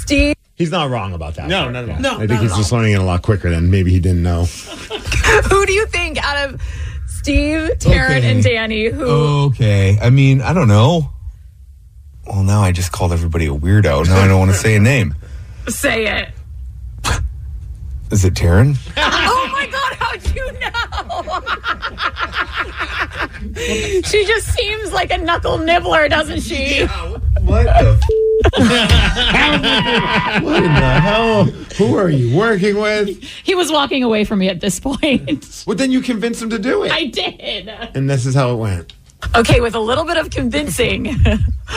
Steve? 0.04 0.36
He's 0.54 0.70
not 0.70 0.90
wrong 0.90 1.14
about 1.14 1.34
that. 1.36 1.48
No, 1.48 1.62
part. 1.62 1.72
not 1.72 1.84
at 1.84 1.90
all. 1.90 1.98
No, 2.00 2.18
I 2.20 2.26
think 2.26 2.40
he's 2.42 2.54
just 2.54 2.70
learning 2.72 2.92
it 2.92 3.00
a 3.00 3.02
lot 3.02 3.22
quicker 3.22 3.48
than 3.50 3.70
maybe 3.70 3.90
he 3.90 4.00
didn't 4.00 4.22
know. 4.22 4.44
Who 4.44 5.64
do 5.66 5.72
you 5.72 5.86
think 5.86 6.18
out 6.22 6.50
of 6.50 6.60
Steve, 7.08 7.70
Taryn, 7.78 8.18
Okay. 8.18 8.30
and 8.30 8.42
Danny? 8.44 8.86
Who? 8.88 9.46
Okay. 9.46 9.98
I 10.00 10.10
mean, 10.10 10.42
I 10.42 10.52
don't 10.52 10.68
know. 10.68 11.10
Well, 12.26 12.42
now 12.42 12.60
I 12.60 12.72
just 12.72 12.92
called 12.92 13.12
everybody 13.12 13.46
a 13.46 13.54
weirdo. 13.54 14.06
Now 14.06 14.20
I 14.20 14.28
don't 14.28 14.38
want 14.38 14.50
to 14.50 14.56
say 14.56 14.76
a 14.76 14.80
name. 14.80 15.14
Say 15.68 16.06
it. 16.06 16.28
Is 18.10 18.22
it 18.24 18.34
Taryn? 18.34 18.76
oh 18.96 19.48
my 19.50 19.66
God! 19.66 19.94
How'd 19.94 20.36
you 20.36 20.52
know? 20.60 20.70
she 24.02 24.24
just 24.26 24.46
seems 24.54 24.92
like 24.92 25.10
a 25.10 25.16
knuckle 25.18 25.58
nibbler, 25.58 26.06
doesn't 26.08 26.40
she? 26.40 26.84
What 26.84 27.64
the? 27.64 27.98
What 30.42 30.62
in 30.62 30.74
the 30.74 30.98
hell? 31.02 31.44
Who 31.44 31.96
are 31.96 32.08
you 32.10 32.36
working 32.36 32.76
with? 32.78 33.22
He 33.22 33.54
was 33.54 33.70
walking 33.72 34.02
away 34.02 34.24
from 34.24 34.38
me 34.40 34.48
at 34.48 34.60
this 34.60 34.80
point. 34.80 35.64
Well, 35.66 35.76
then 35.76 35.90
you 35.90 36.00
convinced 36.00 36.42
him 36.42 36.50
to 36.50 36.58
do 36.58 36.82
it. 36.84 36.92
I 36.92 37.06
did. 37.06 37.68
and 37.68 38.08
this 38.08 38.26
is 38.26 38.34
how 38.34 38.52
it 38.52 38.56
went. 38.56 38.92
Okay, 39.34 39.60
with 39.60 39.74
a 39.74 39.80
little 39.80 40.04
bit 40.04 40.18
of 40.18 40.28
convincing, 40.30 41.08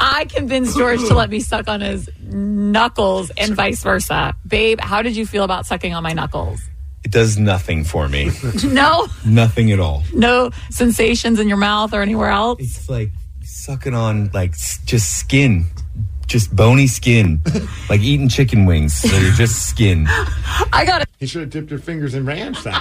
I 0.00 0.26
convinced 0.30 0.76
George 0.78 1.00
to 1.08 1.14
let 1.14 1.28
me 1.28 1.40
suck 1.40 1.68
on 1.68 1.82
his 1.82 2.08
knuckles 2.22 3.30
and 3.36 3.54
vice 3.54 3.82
versa. 3.82 4.34
Babe, 4.46 4.80
how 4.80 5.02
did 5.02 5.14
you 5.14 5.26
feel 5.26 5.44
about 5.44 5.66
sucking 5.66 5.92
on 5.92 6.02
my 6.02 6.14
knuckles? 6.14 6.60
It 7.04 7.10
does 7.10 7.38
nothing 7.38 7.84
for 7.84 8.08
me. 8.08 8.30
No, 8.64 9.06
nothing 9.26 9.70
at 9.70 9.80
all. 9.80 10.02
no 10.14 10.50
sensations 10.70 11.38
in 11.38 11.46
your 11.48 11.58
mouth 11.58 11.92
or 11.92 12.00
anywhere 12.02 12.30
else. 12.30 12.58
It's 12.60 12.88
like 12.88 13.10
sucking 13.42 13.94
on 13.94 14.30
like 14.32 14.52
just 14.86 15.18
skin, 15.18 15.66
just 16.28 16.54
bony 16.54 16.86
skin, 16.86 17.40
like 17.90 18.00
eating 18.00 18.28
chicken 18.28 18.64
wings. 18.66 18.94
So 18.94 19.16
you're 19.16 19.32
just 19.32 19.68
skin. 19.68 20.06
I 20.08 20.84
got 20.86 21.02
it. 21.02 21.08
You 21.18 21.26
should 21.26 21.40
have 21.42 21.50
dipped 21.50 21.70
your 21.70 21.80
fingers 21.80 22.14
in 22.14 22.24
ranch 22.24 22.62
then. 22.62 22.74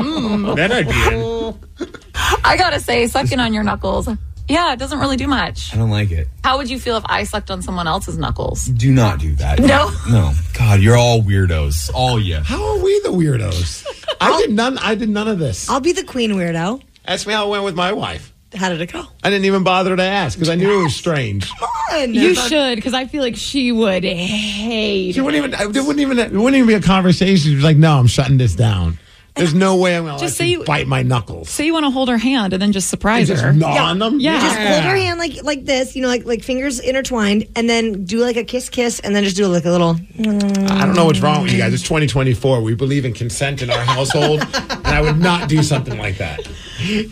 Mm. 0.00 0.56
that 0.56 0.72
I 0.72 0.82
did. 0.82 2.40
I 2.44 2.56
gotta 2.56 2.80
say, 2.80 3.06
sucking 3.06 3.38
on 3.38 3.52
your 3.54 3.62
knuckles, 3.62 4.08
yeah, 4.48 4.72
it 4.72 4.78
doesn't 4.78 4.98
really 4.98 5.16
do 5.16 5.28
much. 5.28 5.72
I 5.72 5.76
don't 5.76 5.90
like 5.90 6.10
it. 6.10 6.26
How 6.42 6.58
would 6.58 6.68
you 6.68 6.80
feel 6.80 6.96
if 6.96 7.04
I 7.06 7.22
sucked 7.24 7.50
on 7.50 7.62
someone 7.62 7.86
else's 7.86 8.18
knuckles? 8.18 8.64
Do 8.64 8.90
not 8.92 9.20
do 9.20 9.34
that. 9.36 9.60
No. 9.60 9.92
No. 10.08 10.32
God, 10.58 10.80
you're 10.80 10.96
all 10.96 11.22
weirdos. 11.22 11.90
All 11.94 12.18
you. 12.20 12.36
How 12.40 12.62
are 12.72 12.82
we 12.82 12.98
the 13.00 13.10
weirdos? 13.10 13.86
I 14.20 14.36
did 14.40 14.50
none. 14.50 14.78
I 14.78 14.94
did 14.96 15.08
none 15.08 15.28
of 15.28 15.38
this. 15.38 15.68
I'll 15.70 15.80
be 15.80 15.92
the 15.92 16.04
queen 16.04 16.32
weirdo. 16.32 16.82
Ask 17.06 17.26
me 17.26 17.32
how 17.32 17.46
it 17.46 17.50
went 17.50 17.64
with 17.64 17.76
my 17.76 17.92
wife. 17.92 18.32
How 18.54 18.68
did 18.70 18.80
it 18.80 18.92
go? 18.92 19.04
I 19.22 19.30
didn't 19.30 19.44
even 19.44 19.62
bother 19.62 19.94
to 19.94 20.02
ask 20.02 20.36
because 20.36 20.48
I 20.48 20.56
knew 20.56 20.80
it 20.80 20.82
was 20.82 20.96
strange. 20.96 21.48
Fun. 21.90 22.14
You 22.14 22.34
should, 22.34 22.76
because 22.76 22.94
I 22.94 23.06
feel 23.06 23.22
like 23.22 23.36
she 23.36 23.72
would 23.72 24.04
hate. 24.04 25.12
She 25.12 25.20
wouldn't 25.20 25.44
even. 25.44 25.54
Uh, 25.54 25.70
there 25.70 25.82
wouldn't 25.82 26.00
even. 26.00 26.18
It 26.18 26.32
wouldn't 26.32 26.54
even 26.54 26.66
be 26.66 26.74
a 26.74 26.80
conversation. 26.80 27.52
She's 27.52 27.64
like, 27.64 27.76
"No, 27.76 27.98
I'm 27.98 28.06
shutting 28.06 28.38
this 28.38 28.54
down. 28.54 28.98
There's 29.40 29.54
no 29.54 29.76
way 29.76 29.96
I'm 29.96 30.04
going 30.04 30.16
to 30.18 30.20
Just 30.24 30.34
let 30.38 30.44
say 30.44 30.50
you 30.50 30.58
you- 30.60 30.64
bite 30.64 30.86
my 30.86 31.02
knuckles." 31.02 31.50
So 31.50 31.62
you 31.62 31.72
want 31.72 31.84
to 31.86 31.90
hold 31.90 32.08
her 32.08 32.18
hand 32.18 32.52
and 32.52 32.60
then 32.62 32.72
just 32.72 32.88
surprise 32.88 33.28
And 33.30 33.36
just 33.38 33.42
her? 33.44 33.52
gnaw 33.52 33.76
on 33.76 33.98
them? 33.98 34.20
Yeah. 34.20 34.40
Just 34.40 34.56
hold 34.56 34.84
her 34.84 34.96
hand 34.96 35.18
like 35.18 35.42
like 35.42 35.64
this, 35.64 35.96
you 35.96 36.02
know, 36.02 36.08
like 36.08 36.24
like 36.26 36.42
fingers 36.42 36.78
intertwined, 36.80 37.46
and 37.56 37.68
then 37.68 38.04
do 38.04 38.18
like 38.20 38.36
a 38.36 38.44
kiss 38.44 38.68
kiss, 38.68 39.00
and 39.00 39.14
then 39.14 39.24
just 39.24 39.36
do 39.36 39.46
like 39.46 39.64
a 39.64 39.70
little. 39.70 39.96
I 40.18 40.84
don't 40.84 40.94
know 40.94 41.06
what's 41.06 41.20
wrong 41.20 41.42
with 41.42 41.52
you 41.52 41.58
guys. 41.58 41.72
It's 41.74 41.82
2024. 41.82 42.60
We 42.62 42.74
believe 42.74 43.04
in 43.04 43.12
consent 43.14 43.62
in 43.62 43.70
our 43.70 43.80
household, 43.84 44.40
and 44.70 44.86
I 44.86 45.00
would 45.00 45.18
not 45.18 45.48
do 45.48 45.62
something 45.62 45.98
like 45.98 46.18
that. 46.18 46.40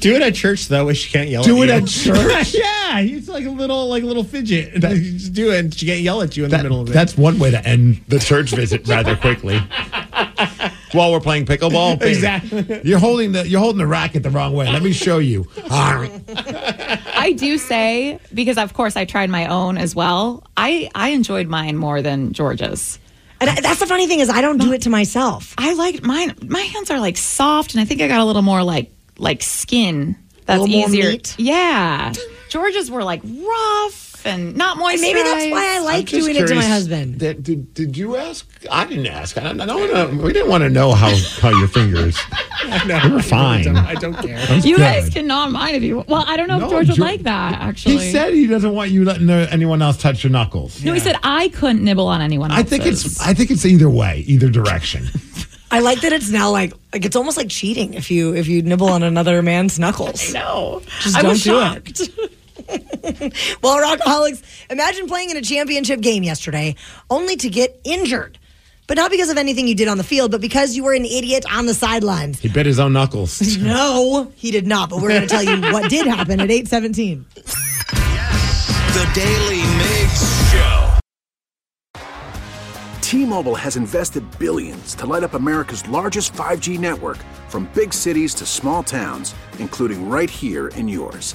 Do 0.01 0.15
it 0.15 0.23
at 0.23 0.35
church 0.35 0.69
though, 0.69 0.87
where 0.87 0.95
she 0.95 1.11
can't 1.11 1.29
yell. 1.29 1.43
Do 1.43 1.63
at 1.63 1.69
it 1.69 2.07
you. 2.07 2.15
at 2.15 2.19
church? 2.19 2.55
yeah, 2.55 3.01
it's 3.01 3.29
like 3.29 3.45
a 3.45 3.51
little, 3.51 3.89
like 3.89 4.03
a 4.03 4.07
little 4.07 4.25
fidget. 4.25 4.73
you 4.75 4.81
just 5.19 5.33
do 5.35 5.51
it, 5.53 5.59
and 5.59 5.75
she 5.75 5.87
can't 5.87 6.01
yell 6.01 6.23
at 6.23 6.37
you 6.37 6.45
in 6.45 6.51
the 6.51 6.57
middle 6.63 6.81
of 6.81 6.89
it. 6.89 6.93
that's 6.93 7.17
one 7.17 7.39
way 7.39 7.51
to 7.51 7.67
end 7.67 8.01
the 8.09 8.19
church 8.19 8.51
visit 8.51 8.87
rather 8.89 9.15
quickly. 9.17 9.61
While 10.93 11.13
we're 11.13 11.21
playing 11.21 11.47
pickleball, 11.47 11.99
Babe, 11.99 12.09
Exactly. 12.17 12.81
You're 12.85 12.99
holding 12.99 13.33
the 13.33 13.47
you're 13.49 13.61
holding 13.61 13.79
the 13.79 13.87
racket 13.87 14.23
the 14.23 14.31
wrong 14.31 14.53
way. 14.55 14.71
Let 14.71 14.83
me 14.83 14.93
show 14.93 15.19
you. 15.19 15.47
I 15.71 17.35
do 17.37 17.59
say 17.59 18.19
because 18.33 18.59
of 18.59 18.75
course 18.75 18.97
I 18.97 19.05
tried 19.05 19.31
my 19.31 19.47
own 19.47 19.77
as 19.79 19.95
well. 19.95 20.45
I 20.57 20.91
I 20.95 21.11
enjoyed 21.11 21.49
mine 21.49 21.77
more 21.77 22.03
than 22.03 22.33
George's. 22.33 22.99
And 23.41 23.49
I, 23.51 23.61
that's 23.61 23.79
the 23.79 23.87
funny 23.87 24.09
thing 24.09 24.19
is, 24.19 24.29
I 24.29 24.41
don't 24.41 24.59
do 24.59 24.73
it 24.73 24.83
to 24.83 24.91
myself. 24.91 25.55
I 25.59 25.75
like 25.75 26.03
mine. 26.03 26.35
My 26.45 26.61
hands 26.61 26.91
are 26.91 26.99
like 26.99 27.17
soft, 27.17 27.73
and 27.75 27.81
I 27.81 27.85
think 27.85 28.01
I 28.01 28.09
got 28.09 28.21
a 28.21 28.25
little 28.25 28.43
more 28.43 28.65
like 28.65 28.91
like 29.19 29.43
skin. 29.43 30.17
That's 30.47 30.61
little 30.61 30.77
more 30.77 30.89
easier. 30.89 31.11
meat? 31.11 31.37
Yeah, 31.39 32.13
George's 32.49 32.91
were 32.91 33.05
like 33.05 33.23
rough 33.23 34.08
and 34.29 34.57
not 34.57 34.77
moisturized. 34.79 35.01
Maybe 35.01 35.23
that's 35.23 35.51
why 35.51 35.77
I 35.77 35.79
like 35.81 36.07
just 36.07 36.27
doing 36.27 36.37
it 36.37 36.47
to 36.49 36.55
my 36.55 36.65
husband. 36.65 37.19
Did, 37.19 37.43
did, 37.43 37.75
did 37.75 37.97
you 37.97 38.17
ask? 38.17 38.49
I 38.71 38.85
didn't 38.87 39.07
ask. 39.07 39.37
I 39.39 39.43
don't, 39.45 39.61
I 39.61 39.67
don't 39.67 39.93
wanna, 39.93 40.23
we 40.23 40.33
didn't 40.33 40.49
want 40.51 40.63
to 40.65 40.71
know 40.71 40.93
how, 40.93 41.15
how 41.41 41.51
your 41.51 41.69
fingers. 41.69 42.19
no, 42.87 42.99
You 43.05 43.13
were 43.15 43.23
fine. 43.23 43.77
I 43.77 43.95
don't 43.95 44.15
care. 44.15 44.39
You 44.59 44.77
Good. 44.77 44.83
guys 44.83 45.09
can 45.11 45.27
gnaw 45.27 45.49
mine 45.49 45.75
if 45.75 45.83
you. 45.83 46.05
Well, 46.09 46.25
I 46.27 46.37
don't 46.37 46.49
know 46.49 46.59
No, 46.59 46.65
if 46.67 46.71
George 46.71 46.89
would 46.89 46.97
Geor- 46.97 47.01
like 47.01 47.23
that. 47.23 47.61
Actually, 47.61 47.99
He 47.99 48.13
said 48.13 48.35
he 48.35 48.47
doesn't 48.47 48.75
want 48.75 48.91
you 48.91 49.05
letting 49.05 49.27
no- 49.27 49.47
anyone 49.51 49.81
else 49.83 49.97
touch 49.97 50.23
your 50.25 50.31
knuckles. 50.31 50.83
no. 50.85 50.93
He 50.93 51.01
said 51.01 51.17
I 51.23 51.49
couldn't 51.49 51.83
nibble 51.83 52.07
on 52.07 52.21
anyone 52.21 52.51
I 52.51 52.63
think 52.63 52.87
it's 52.87 53.21
I 53.21 53.35
think 53.35 53.51
it's 53.51 53.65
either 53.65 53.89
way, 53.91 54.25
either 54.27 54.49
direction. 54.49 55.07
I 55.71 55.81
like 55.81 56.01
that 56.01 56.13
it's 56.15 56.31
now 56.31 56.51
like 56.51 56.73
like 56.95 57.05
it's 57.05 57.15
almost 57.15 57.37
like 57.37 57.51
cheating 57.51 57.93
if 57.93 58.11
you 58.11 58.35
if 58.35 58.49
you 58.49 58.63
nibble 58.63 58.89
on 58.89 59.03
another 59.03 59.43
man's 59.43 59.79
knuckles. 59.79 60.33
no. 60.33 60.81
Just 61.01 61.17
I 61.17 61.21
don't 61.23 61.31
was 61.33 61.45
do 61.45 61.51
shocked. 61.51 62.01
it. 62.01 62.33
well, 63.63 63.79
Rockaholics, 63.83 64.43
imagine 64.71 65.07
playing 65.07 65.31
in 65.31 65.37
a 65.37 65.43
championship 65.43 66.01
game 66.01 66.23
yesterday 66.23 66.75
only 67.11 67.37
to 67.37 67.49
get 67.49 67.81
injured. 67.85 68.39
But 68.87 68.97
not 68.97 69.11
because 69.11 69.29
of 69.29 69.37
anything 69.37 69.69
you 69.69 69.75
did 69.75 69.87
on 69.87 69.99
the 69.99 70.05
field, 70.05 70.31
but 70.31 70.41
because 70.41 70.75
you 70.75 70.83
were 70.83 70.95
an 70.95 71.05
idiot 71.05 71.45
on 71.53 71.67
the 71.67 71.75
sidelines. 71.75 72.41
He 72.41 72.49
bit 72.49 72.65
his 72.65 72.81
own 72.81 72.95
knuckles. 72.95 73.39
No, 73.59 74.33
he 74.35 74.51
did 74.51 74.67
not. 74.67 74.89
But 74.89 75.03
we're 75.03 75.11
going 75.11 75.23
to 75.23 75.29
tell 75.29 75.43
you 75.43 75.61
what 75.73 75.91
did 75.91 76.07
happen 76.07 76.41
at 76.41 76.51
817. 76.51 77.27
The 78.95 79.11
Daily 79.15 79.63
Mig 79.77 80.09
Show. 80.51 80.99
T-Mobile 83.03 83.55
has 83.55 83.77
invested 83.77 84.25
billions 84.39 84.95
to 84.95 85.07
light 85.07 85.23
up 85.23 85.35
America's 85.35 85.87
largest 85.89 86.33
5G 86.35 86.79
network 86.79 87.19
from 87.49 87.69
big 87.75 87.93
cities 87.93 88.35
to 88.35 88.47
small 88.47 88.83
towns, 88.83 89.35
including 89.59 90.09
right 90.09 90.31
here 90.31 90.69
in 90.69 90.89
yours. 90.89 91.35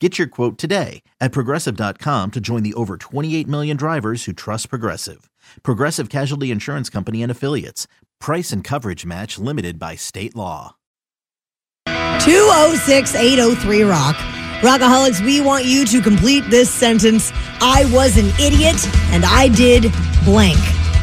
Get 0.00 0.16
your 0.16 0.28
quote 0.28 0.58
today 0.58 1.02
at 1.20 1.32
progressive.com 1.32 2.30
to 2.30 2.40
join 2.40 2.62
the 2.62 2.74
over 2.74 2.96
28 2.96 3.48
million 3.48 3.76
drivers 3.76 4.24
who 4.26 4.32
trust 4.32 4.68
Progressive. 4.70 5.28
Progressive 5.64 6.08
Casualty 6.08 6.52
Insurance 6.52 6.88
Company 6.88 7.20
and 7.20 7.32
Affiliates. 7.32 7.88
Price 8.20 8.52
and 8.52 8.62
coverage 8.62 9.04
match 9.04 9.38
limited 9.40 9.76
by 9.78 9.96
state 9.96 10.36
law. 10.36 10.76
206 11.86 13.14
803 13.16 13.82
Rock. 13.82 14.14
Rockaholics, 14.60 15.24
we 15.24 15.40
want 15.40 15.64
you 15.64 15.84
to 15.86 16.00
complete 16.00 16.44
this 16.48 16.68
sentence. 16.70 17.32
I 17.60 17.88
was 17.92 18.16
an 18.16 18.26
idiot 18.40 18.76
and 19.12 19.24
I 19.24 19.48
did 19.48 19.92
blank. 20.24 20.58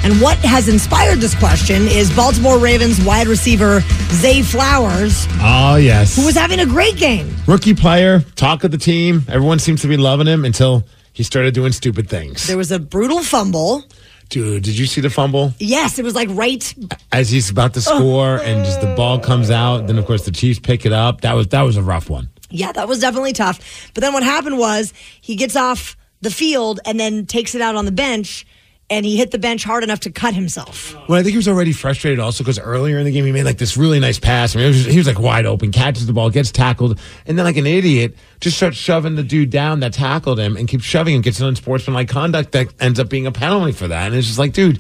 And 0.06 0.22
what 0.22 0.38
has 0.40 0.70
inspired 0.70 1.18
this 1.20 1.34
question 1.36 1.84
is 1.88 2.14
Baltimore 2.16 2.60
Ravens 2.60 3.04
wide 3.04 3.28
receiver 3.28 3.82
Zay 4.12 4.42
Flowers, 4.42 5.26
Oh, 5.42 5.76
yes. 5.76 6.16
who 6.16 6.26
was 6.26 6.36
having 6.36 6.60
a 6.62 6.66
great 6.66 6.96
game. 6.96 7.35
Rookie 7.48 7.76
player, 7.76 8.22
talk 8.36 8.64
of 8.64 8.72
the 8.72 8.78
team. 8.78 9.24
Everyone 9.28 9.60
seems 9.60 9.82
to 9.84 9.88
be 9.88 9.98
loving 9.98 10.26
him 10.26 10.46
until 10.46 10.84
he 11.14 11.22
started 11.22 11.54
doing 11.54 11.72
stupid 11.74 12.10
things. 12.10 12.48
There 12.48 12.58
was 12.58 12.72
a 12.72 12.80
brutal 12.80 13.22
fumble. 13.22 13.84
Dude, 14.30 14.64
did 14.64 14.76
you 14.76 14.88
see 14.88 15.00
the 15.00 15.12
fumble? 15.12 15.54
Yes, 15.60 16.00
it 16.00 16.04
was 16.04 16.16
like 16.16 16.28
right. 16.32 16.74
As 17.12 17.30
he's 17.30 17.52
about 17.52 17.76
to 17.76 17.82
score 17.82 18.38
and 18.38 18.66
just 18.66 18.82
the 18.82 18.92
ball 18.96 19.20
comes 19.20 19.52
out, 19.52 19.86
then 19.86 20.00
of 20.00 20.08
course 20.08 20.26
the 20.26 20.32
Chiefs 20.32 20.58
pick 20.58 20.88
it 20.88 20.92
up. 20.92 21.22
That 21.22 21.34
was 21.34 21.48
that 21.50 21.62
was 21.62 21.78
a 21.78 21.84
rough 21.84 22.10
one. 22.10 22.30
Yeah, 22.50 22.72
that 22.72 22.88
was 22.88 23.00
definitely 23.00 23.34
tough. 23.34 23.92
But 23.94 24.02
then 24.02 24.14
what 24.14 24.24
happened 24.24 24.58
was 24.58 24.94
he 25.22 25.36
gets 25.36 25.56
off 25.56 25.96
the 26.22 26.32
field 26.32 26.80
and 26.86 27.00
then 27.00 27.28
takes 27.28 27.54
it 27.54 27.62
out 27.62 27.76
on 27.76 27.86
the 27.86 27.92
bench, 27.92 28.48
and 28.90 29.06
he 29.06 29.18
hit 29.18 29.32
the 29.32 29.40
bench 29.40 29.64
hard 29.64 29.84
enough 29.84 30.02
to 30.02 30.12
cut 30.12 30.34
himself. 30.34 30.96
Well, 31.10 31.20
I 31.20 31.24
think 31.24 31.32
he 31.32 31.38
was 31.38 31.48
already 31.48 31.72
frustrated 31.72 32.20
also 32.20 32.44
because 32.44 32.60
earlier 32.60 33.00
in 33.00 33.06
the 33.06 33.12
game 33.12 33.26
he 33.26 33.32
made 33.32 33.44
like 33.44 33.58
this 33.58 33.78
really 33.78 34.00
nice 34.00 34.20
pass. 34.20 34.56
I 34.56 34.60
mean, 34.60 34.68
was, 34.68 34.86
he 34.86 34.98
was 34.98 35.08
like 35.08 35.20
wide 35.20 35.46
open, 35.46 35.72
catches 35.72 36.06
the 36.06 36.14
ball, 36.14 36.30
gets 36.30 36.52
tackled, 36.52 37.00
and 37.26 37.38
then 37.38 37.46
like 37.46 37.58
an 37.58 37.66
idiot 37.66 38.16
just 38.40 38.58
starts 38.58 38.78
shoving 38.78 39.16
the 39.16 39.24
dude 39.24 39.50
down 39.50 39.80
that 39.80 39.94
tackled 39.94 40.40
him 40.40 40.56
and 40.56 40.68
keeps 40.68 40.84
shoving 40.84 41.16
him, 41.16 41.22
gets 41.22 41.40
an 41.40 41.48
unsportsmanlike 41.48 42.10
conduct 42.10 42.52
that 42.52 42.68
ends 42.80 43.00
up 43.00 43.10
being 43.10 43.26
a 43.26 43.32
penalty 43.32 43.72
for 43.72 43.88
that. 43.88 44.08
And 44.08 44.16
it's 44.16 44.28
just 44.28 44.40
like, 44.40 44.54
dude, 44.54 44.80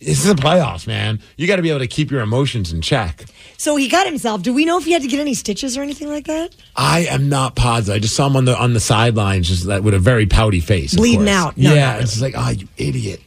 this 0.00 0.24
is 0.24 0.26
the 0.26 0.40
playoffs, 0.40 0.86
man. 0.86 1.20
You 1.36 1.46
got 1.46 1.56
to 1.56 1.62
be 1.62 1.70
able 1.70 1.80
to 1.80 1.86
keep 1.86 2.10
your 2.10 2.20
emotions 2.20 2.72
in 2.72 2.82
check. 2.82 3.24
So 3.58 3.76
he 3.76 3.88
got 3.88 4.06
himself. 4.06 4.42
Do 4.42 4.52
we 4.52 4.64
know 4.64 4.78
if 4.78 4.84
he 4.84 4.92
had 4.92 5.02
to 5.02 5.08
get 5.08 5.20
any 5.20 5.34
stitches 5.34 5.76
or 5.78 5.82
anything 5.82 6.08
like 6.08 6.26
that? 6.26 6.54
I 6.76 7.06
am 7.06 7.28
not 7.28 7.56
positive. 7.56 7.96
I 7.96 7.98
just 8.00 8.14
saw 8.14 8.26
him 8.26 8.36
on 8.36 8.44
the 8.44 8.56
on 8.56 8.74
the 8.74 8.80
sidelines, 8.80 9.48
just 9.48 9.66
that 9.66 9.82
with 9.82 9.94
a 9.94 9.98
very 9.98 10.26
pouty 10.26 10.60
face, 10.60 10.94
Bleeding 10.94 11.28
out. 11.28 11.56
No, 11.56 11.72
yeah, 11.72 11.92
not 11.92 12.02
it's 12.02 12.10
just 12.12 12.22
like, 12.22 12.34
oh, 12.36 12.50
you 12.50 12.68
idiot. 12.76 13.20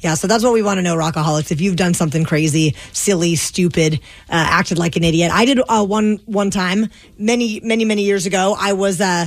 Yeah, 0.00 0.14
so 0.14 0.26
that's 0.26 0.42
what 0.44 0.52
we 0.52 0.62
want 0.62 0.78
to 0.78 0.82
know, 0.82 0.96
Rockaholics. 0.96 1.50
If 1.52 1.60
you've 1.60 1.76
done 1.76 1.94
something 1.94 2.24
crazy, 2.24 2.74
silly, 2.92 3.36
stupid, 3.36 3.94
uh, 3.94 3.98
acted 4.28 4.78
like 4.78 4.96
an 4.96 5.04
idiot. 5.04 5.30
I 5.32 5.44
did 5.44 5.60
uh, 5.68 5.84
one 5.84 6.18
one 6.26 6.50
time 6.50 6.88
many 7.18 7.60
many 7.60 7.84
many 7.84 8.02
years 8.02 8.26
ago. 8.26 8.56
I 8.58 8.72
was 8.72 9.00
uh, 9.00 9.26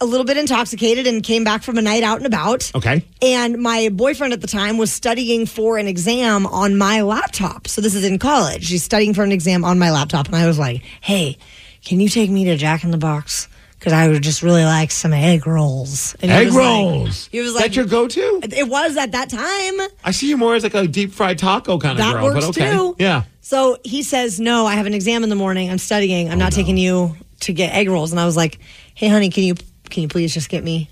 a 0.00 0.06
little 0.06 0.24
bit 0.24 0.36
intoxicated 0.36 1.06
and 1.06 1.22
came 1.22 1.44
back 1.44 1.62
from 1.62 1.76
a 1.78 1.82
night 1.82 2.02
out 2.02 2.16
and 2.18 2.26
about. 2.26 2.70
Okay. 2.74 3.04
And 3.20 3.58
my 3.58 3.90
boyfriend 3.92 4.32
at 4.32 4.40
the 4.40 4.46
time 4.46 4.78
was 4.78 4.92
studying 4.92 5.46
for 5.46 5.76
an 5.78 5.86
exam 5.86 6.46
on 6.46 6.76
my 6.78 7.02
laptop. 7.02 7.68
So 7.68 7.80
this 7.80 7.94
is 7.94 8.04
in 8.04 8.18
college. 8.18 8.68
He's 8.68 8.82
studying 8.82 9.12
for 9.14 9.22
an 9.24 9.32
exam 9.32 9.64
on 9.64 9.78
my 9.78 9.90
laptop, 9.90 10.26
and 10.26 10.36
I 10.36 10.46
was 10.46 10.58
like, 10.58 10.82
"Hey, 11.00 11.36
can 11.84 12.00
you 12.00 12.08
take 12.08 12.30
me 12.30 12.44
to 12.46 12.56
Jack 12.56 12.82
in 12.84 12.90
the 12.90 12.98
Box?" 12.98 13.48
Because 13.78 13.94
I 13.94 14.08
would 14.08 14.22
just 14.22 14.42
really 14.42 14.64
like 14.64 14.90
some 14.90 15.14
egg 15.14 15.46
rolls. 15.46 16.14
And 16.20 16.30
he 16.30 16.36
Egg 16.36 16.48
like- 16.48 16.56
rolls. 16.58 17.30
he 17.32 17.40
was 17.40 17.54
like, 17.54 17.64
That's 17.64 17.76
your 17.76 17.86
go-to? 17.86 18.40
It 18.42 18.68
was 18.68 18.98
at 18.98 19.12
that 19.12 19.30
time. 19.30 19.88
I 20.04 20.10
see 20.10 20.28
you 20.28 20.36
more 20.36 20.54
as 20.54 20.62
like 20.64 20.74
a 20.74 20.86
deep 20.86 21.12
fried 21.12 21.38
taco 21.38 21.78
kind 21.78 21.92
of 21.92 21.96
That 22.04 22.12
girl, 22.12 22.24
works 22.24 22.44
but 22.46 22.58
okay. 22.58 22.70
too. 22.72 22.94
Yeah. 22.98 23.22
So 23.40 23.78
he 23.82 24.02
says, 24.02 24.38
No, 24.38 24.66
I 24.66 24.74
have 24.74 24.84
an 24.84 24.92
exam 24.92 25.22
in 25.24 25.30
the 25.30 25.34
morning. 25.34 25.70
I'm 25.70 25.78
studying. 25.78 26.28
Oh, 26.28 26.32
I'm 26.32 26.38
not 26.38 26.52
taking 26.52 26.76
you 26.76 27.16
to 27.40 27.54
get 27.54 27.74
egg 27.74 27.88
rolls. 27.88 28.10
And 28.10 28.20
I 28.20 28.26
was 28.26 28.36
like, 28.36 28.58
Hey, 28.94 29.08
honey, 29.08 29.30
can 29.30 29.44
you 29.44 29.54
can 29.90 30.02
you 30.02 30.08
please 30.08 30.32
just 30.32 30.48
get 30.48 30.62
me 30.64 30.88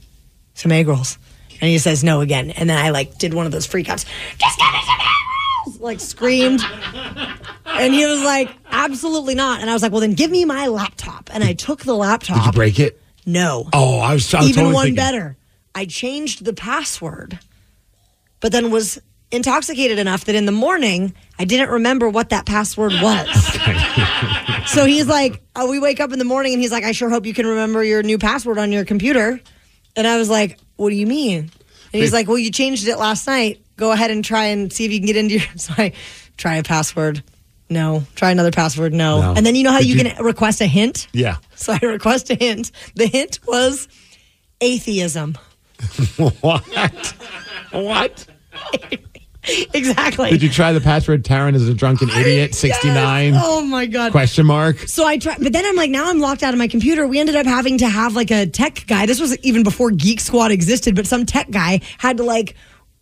some 0.55 0.73
egg 0.73 0.89
rolls? 0.89 1.19
And 1.61 1.69
he 1.71 1.79
says 1.79 2.05
no 2.05 2.21
again. 2.21 2.51
And 2.51 2.69
then 2.71 2.79
I 2.79 2.91
like 2.91 3.19
did 3.19 3.35
one 3.35 3.47
of 3.47 3.53
those 3.53 3.67
freak 3.67 3.89
outs. 3.89 4.05
Just 4.39 4.59
get 4.59 4.73
me 4.73 4.79
some 4.85 5.01
egg 5.01 5.67
rolls! 5.67 5.81
Like 5.81 6.01
screamed. 6.01 6.61
And 7.67 7.95
he 7.95 8.07
was 8.07 8.23
like, 8.23 8.51
Absolutely 8.71 9.35
not. 9.35 9.61
And 9.61 9.69
I 9.69 9.73
was 9.73 9.83
like, 9.83 9.93
Well, 9.93 10.01
then 10.01 10.15
give 10.15 10.31
me 10.31 10.45
my 10.45 10.67
laptop. 10.69 11.31
And 11.33 11.43
I 11.43 11.53
took 11.55 11.81
the 11.85 11.95
laptop. 11.95 12.37
Did 12.39 12.47
you 12.47 12.53
break 12.53 12.79
it? 12.81 13.01
No. 13.27 13.69
Oh, 13.73 13.99
I 13.99 14.15
was, 14.15 14.33
I 14.35 14.41
was 14.41 14.51
Even 14.51 14.57
totally 14.65 14.75
one 14.75 14.85
thinking- 14.87 14.97
better. 14.97 15.37
I 15.75 15.85
changed 15.85 16.45
the 16.45 16.53
password, 16.55 17.39
but 18.41 18.51
then 18.53 18.71
was 18.73 19.01
intoxicated 19.31 19.99
enough 19.99 20.25
that 20.25 20.35
in 20.35 20.47
the 20.47 20.53
morning 20.53 21.15
I 21.39 21.45
didn't 21.45 21.71
remember 21.71 22.09
what 22.09 22.31
that 22.31 22.47
password 22.47 22.93
was. 23.03 23.29
so 24.73 24.85
he's 24.87 25.07
like, 25.07 25.43
oh, 25.55 25.71
we 25.71 25.79
wake 25.79 26.01
up 26.01 26.13
in 26.13 26.19
the 26.19 26.25
morning 26.25 26.53
and 26.55 26.63
he's 26.63 26.73
like, 26.73 26.85
I 26.85 26.93
sure 26.93 27.11
hope 27.11 27.27
you 27.27 27.35
can 27.35 27.47
remember 27.47 27.85
your 27.85 28.03
new 28.03 28.19
password 28.19 28.59
on 28.59 28.73
your 28.73 28.85
computer. 28.85 29.41
And 29.97 30.07
I 30.07 30.17
was 30.17 30.29
like, 30.31 30.59
what 30.77 30.91
do 30.91 30.97
you 30.97 31.07
mean? 31.07 31.51
And 31.93 32.03
he's 32.03 32.13
like, 32.13 32.29
well, 32.29 32.39
you 32.39 32.51
changed 32.51 32.87
it 32.89 32.97
last 32.99 33.27
night. 33.27 33.63
Go 33.77 33.93
ahead 33.93 34.11
and 34.11 34.25
try 34.25 34.47
and 34.47 34.73
see 34.73 34.85
if 34.85 34.93
you 34.93 34.99
can 34.99 35.07
get 35.07 35.17
into 35.17 35.35
your. 35.39 35.43
So 35.57 35.73
I 35.77 35.93
try 36.37 36.57
a 36.57 36.63
password. 36.63 37.23
No. 37.71 38.03
Try 38.15 38.31
another 38.31 38.51
password. 38.51 38.93
No. 38.93 39.21
No. 39.21 39.35
And 39.37 39.45
then 39.45 39.55
you 39.55 39.63
know 39.63 39.73
how 39.73 39.79
you, 39.79 39.95
you- 39.95 40.05
can 40.05 40.25
request 40.25 40.61
a 40.61 40.67
hint? 40.67 41.07
Yeah. 41.13 41.37
So 41.55 41.73
I 41.81 41.85
request 41.87 42.31
a 42.31 42.35
hint. 42.35 42.71
The 42.95 43.07
hint 43.07 43.41
was 43.47 43.89
atheism. 44.61 45.37
what? 46.41 47.15
What? 47.73 48.27
exactly. 49.75 50.31
Did 50.31 50.43
you 50.43 50.49
try 50.49 50.73
the 50.73 50.81
password 50.81 51.25
Taryn 51.25 51.55
is 51.55 51.69
a 51.69 51.75
drunken 51.75 52.09
idiot 52.11 52.55
69? 52.55 53.35
Oh 53.37 53.63
my 53.63 53.87
god. 53.87 54.13
Question 54.13 54.47
mark. 54.47 54.79
So 54.81 55.07
I 55.07 55.19
tried, 55.19 55.39
but 55.41 55.53
then 55.53 55.65
I'm 55.65 55.77
like, 55.77 55.91
now 55.91 56.11
I'm 56.11 56.19
locked 56.19 56.43
out 56.43 56.53
of 56.53 56.59
my 56.59 56.69
computer. 56.69 57.07
We 57.07 57.19
ended 57.19 57.37
up 57.37 57.47
having 57.47 57.79
to 57.79 57.89
have 57.89 58.15
like 58.15 58.31
a 58.31 58.47
tech 58.47 58.85
guy. 58.87 59.07
This 59.07 59.21
was 59.21 59.37
even 59.39 59.63
before 59.63 59.91
Geek 59.91 60.21
Squad 60.21 60.51
existed, 60.51 60.95
but 60.97 61.07
some 61.07 61.25
tech 61.25 61.51
guy 61.51 61.81
had 61.99 62.19
to 62.19 62.25
like 62.25 62.55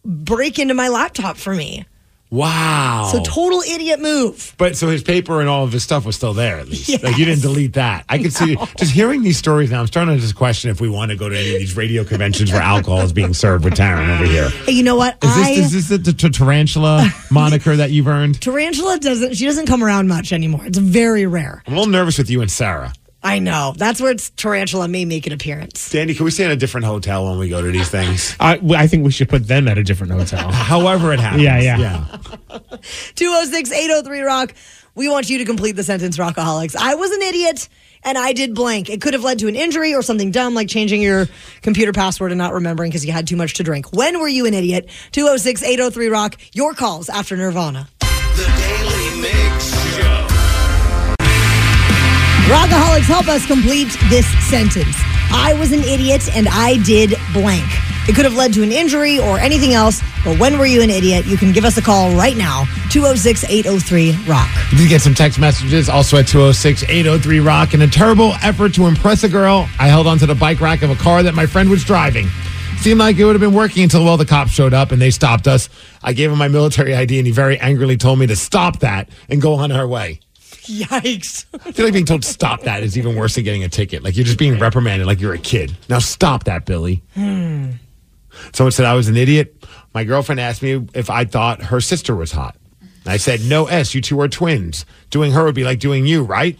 break 0.04 0.58
into 0.58 0.74
my 0.74 0.88
laptop 0.88 1.36
for 1.36 1.54
me. 1.54 1.84
Wow. 2.30 3.08
So 3.12 3.22
total 3.22 3.60
idiot 3.60 4.00
move. 4.00 4.54
But 4.58 4.76
so 4.76 4.88
his 4.88 5.02
paper 5.02 5.40
and 5.40 5.48
all 5.48 5.64
of 5.64 5.72
his 5.72 5.82
stuff 5.84 6.04
was 6.04 6.16
still 6.16 6.34
there 6.34 6.58
at 6.58 6.68
least. 6.68 7.02
Like 7.02 7.16
you 7.18 7.24
didn't 7.24 7.42
delete 7.42 7.74
that. 7.74 8.04
I 8.08 8.18
can 8.18 8.30
see 8.30 8.56
just 8.78 8.92
hearing 8.92 9.22
these 9.22 9.36
stories 9.38 9.70
now. 9.70 9.80
I'm 9.80 9.86
starting 9.86 10.14
to 10.14 10.20
just 10.20 10.34
question 10.34 10.70
if 10.70 10.80
we 10.80 10.88
want 10.88 11.10
to 11.12 11.16
go 11.16 11.28
to 11.28 11.36
any 11.38 11.54
of 11.54 11.60
these 11.60 11.76
radio 11.76 12.04
conventions 12.04 12.52
where 12.52 12.62
alcohol 12.62 13.00
is 13.00 13.12
being 13.12 13.34
served 13.34 13.64
with 13.64 13.74
Taryn 13.74 14.14
over 14.16 14.24
here. 14.26 14.48
Hey, 14.48 14.72
you 14.72 14.82
know 14.82 14.96
what? 14.96 15.14
Is 15.22 15.30
I 15.30 15.54
this, 15.54 15.72
is 15.72 15.88
this 15.88 15.98
the, 16.00 16.12
t- 16.12 16.30
tarantula 16.30 17.08
moniker 17.30 17.76
that 17.76 17.90
you've 17.90 18.08
earned? 18.08 18.40
Tarantula 18.40 18.98
doesn't. 18.98 19.34
She 19.36 19.46
doesn't 19.46 19.66
come 19.66 19.82
around 19.84 20.08
much 20.08 20.32
anymore. 20.32 20.66
It's 20.66 20.78
very 20.78 21.26
rare. 21.26 21.62
I'm 21.66 21.74
a 21.74 21.76
little 21.76 21.92
nervous 21.92 22.18
with 22.18 22.28
you 22.30 22.40
and 22.40 22.50
Sarah. 22.50 22.92
I 23.22 23.38
know. 23.40 23.74
That's 23.76 24.00
where 24.00 24.12
it's 24.12 24.30
tarantula 24.30 24.88
may 24.88 25.04
make 25.04 25.26
an 25.26 25.32
appearance. 25.32 25.90
Danny, 25.90 26.14
can 26.14 26.24
we 26.24 26.30
stay 26.30 26.44
in 26.44 26.50
a 26.50 26.56
different 26.56 26.86
hotel 26.86 27.28
when 27.28 27.38
we 27.38 27.48
go 27.48 27.60
to 27.60 27.70
these 27.70 27.88
things? 27.88 28.36
I, 28.40 28.60
I 28.70 28.86
think 28.86 29.04
we 29.04 29.10
should 29.10 29.28
put 29.28 29.48
them 29.48 29.66
at 29.68 29.78
a 29.78 29.82
different 29.82 30.12
hotel. 30.12 30.50
However 30.52 31.12
it 31.12 31.20
happens. 31.20 31.42
Yeah, 31.42 31.58
yeah. 31.58 31.78
Yeah. 31.78 32.58
206 33.16 33.72
803 33.72 34.20
Rock. 34.20 34.54
We 34.94 35.08
want 35.08 35.28
you 35.28 35.38
to 35.38 35.44
complete 35.44 35.72
the 35.72 35.82
sentence, 35.82 36.16
Rockaholics. 36.16 36.74
I 36.74 36.94
was 36.94 37.10
an 37.10 37.20
idiot 37.22 37.68
and 38.02 38.16
I 38.16 38.32
did 38.32 38.54
blank. 38.54 38.88
It 38.88 39.00
could 39.02 39.12
have 39.12 39.24
led 39.24 39.40
to 39.40 39.48
an 39.48 39.56
injury 39.56 39.94
or 39.94 40.00
something 40.00 40.30
dumb 40.30 40.54
like 40.54 40.68
changing 40.68 41.02
your 41.02 41.26
computer 41.60 41.92
password 41.92 42.30
and 42.32 42.38
not 42.38 42.54
remembering 42.54 42.90
because 42.90 43.04
you 43.04 43.12
had 43.12 43.26
too 43.26 43.36
much 43.36 43.54
to 43.54 43.62
drink. 43.62 43.92
When 43.92 44.20
were 44.20 44.28
you 44.28 44.46
an 44.46 44.54
idiot? 44.54 44.88
206 45.12 45.62
803 45.62 46.08
Rock. 46.08 46.36
Your 46.54 46.72
calls 46.72 47.08
after 47.08 47.36
Nirvana. 47.36 47.88
Rockaholics, 52.46 53.06
help 53.06 53.26
us 53.26 53.44
complete 53.44 53.88
this 54.08 54.24
sentence. 54.48 54.94
I 55.32 55.52
was 55.58 55.72
an 55.72 55.80
idiot 55.80 56.28
and 56.32 56.46
I 56.48 56.76
did 56.84 57.16
blank. 57.32 57.66
It 58.08 58.14
could 58.14 58.24
have 58.24 58.34
led 58.34 58.52
to 58.52 58.62
an 58.62 58.70
injury 58.70 59.18
or 59.18 59.40
anything 59.40 59.74
else, 59.74 60.00
but 60.24 60.38
when 60.38 60.56
were 60.56 60.66
you 60.66 60.80
an 60.80 60.88
idiot? 60.88 61.26
You 61.26 61.36
can 61.36 61.50
give 61.50 61.64
us 61.64 61.76
a 61.76 61.82
call 61.82 62.14
right 62.14 62.36
now, 62.36 62.64
206 62.90 63.42
803 63.42 64.12
Rock. 64.28 64.48
You 64.70 64.78
did 64.78 64.88
get 64.88 65.00
some 65.00 65.12
text 65.12 65.40
messages 65.40 65.88
also 65.88 66.18
at 66.18 66.28
206 66.28 66.84
803 66.84 67.40
Rock. 67.40 67.74
In 67.74 67.82
a 67.82 67.88
terrible 67.88 68.34
effort 68.44 68.72
to 68.74 68.86
impress 68.86 69.24
a 69.24 69.28
girl, 69.28 69.68
I 69.80 69.88
held 69.88 70.06
onto 70.06 70.26
the 70.26 70.36
bike 70.36 70.60
rack 70.60 70.82
of 70.82 70.90
a 70.90 70.96
car 70.96 71.24
that 71.24 71.34
my 71.34 71.46
friend 71.46 71.68
was 71.68 71.82
driving. 71.82 72.28
Seemed 72.78 73.00
like 73.00 73.16
it 73.16 73.24
would 73.24 73.34
have 73.34 73.40
been 73.40 73.54
working 73.54 73.82
until, 73.82 74.04
well, 74.04 74.16
the 74.16 74.24
cops 74.24 74.52
showed 74.52 74.72
up 74.72 74.92
and 74.92 75.02
they 75.02 75.10
stopped 75.10 75.48
us. 75.48 75.68
I 76.00 76.12
gave 76.12 76.30
him 76.30 76.38
my 76.38 76.46
military 76.46 76.94
ID 76.94 77.18
and 77.18 77.26
he 77.26 77.32
very 77.32 77.58
angrily 77.58 77.96
told 77.96 78.20
me 78.20 78.28
to 78.28 78.36
stop 78.36 78.78
that 78.80 79.08
and 79.28 79.42
go 79.42 79.54
on 79.54 79.72
our 79.72 79.88
way. 79.88 80.20
Yikes. 80.70 81.46
I 81.66 81.72
feel 81.72 81.84
like 81.86 81.94
being 81.94 82.06
told 82.06 82.22
to 82.22 82.28
stop 82.28 82.62
that 82.62 82.82
is 82.82 82.98
even 82.98 83.14
worse 83.16 83.34
than 83.36 83.44
getting 83.44 83.64
a 83.64 83.68
ticket. 83.68 84.02
Like 84.02 84.16
you're 84.16 84.24
just 84.26 84.38
being 84.38 84.58
reprimanded 84.58 85.06
like 85.06 85.20
you're 85.20 85.34
a 85.34 85.38
kid. 85.38 85.76
Now 85.88 85.98
stop 85.98 86.44
that, 86.44 86.64
Billy. 86.66 87.02
Hmm. 87.14 87.72
Someone 88.52 88.72
said 88.72 88.84
I 88.84 88.94
was 88.94 89.08
an 89.08 89.16
idiot. 89.16 89.64
My 89.94 90.04
girlfriend 90.04 90.40
asked 90.40 90.62
me 90.62 90.86
if 90.94 91.08
I 91.08 91.24
thought 91.24 91.62
her 91.62 91.80
sister 91.80 92.14
was 92.14 92.32
hot. 92.32 92.56
I 93.06 93.16
said, 93.18 93.40
no, 93.42 93.66
S, 93.66 93.94
you 93.94 94.00
two 94.00 94.20
are 94.20 94.28
twins. 94.28 94.84
Doing 95.10 95.32
her 95.32 95.44
would 95.44 95.54
be 95.54 95.64
like 95.64 95.78
doing 95.78 96.06
you, 96.06 96.24
right? 96.24 96.58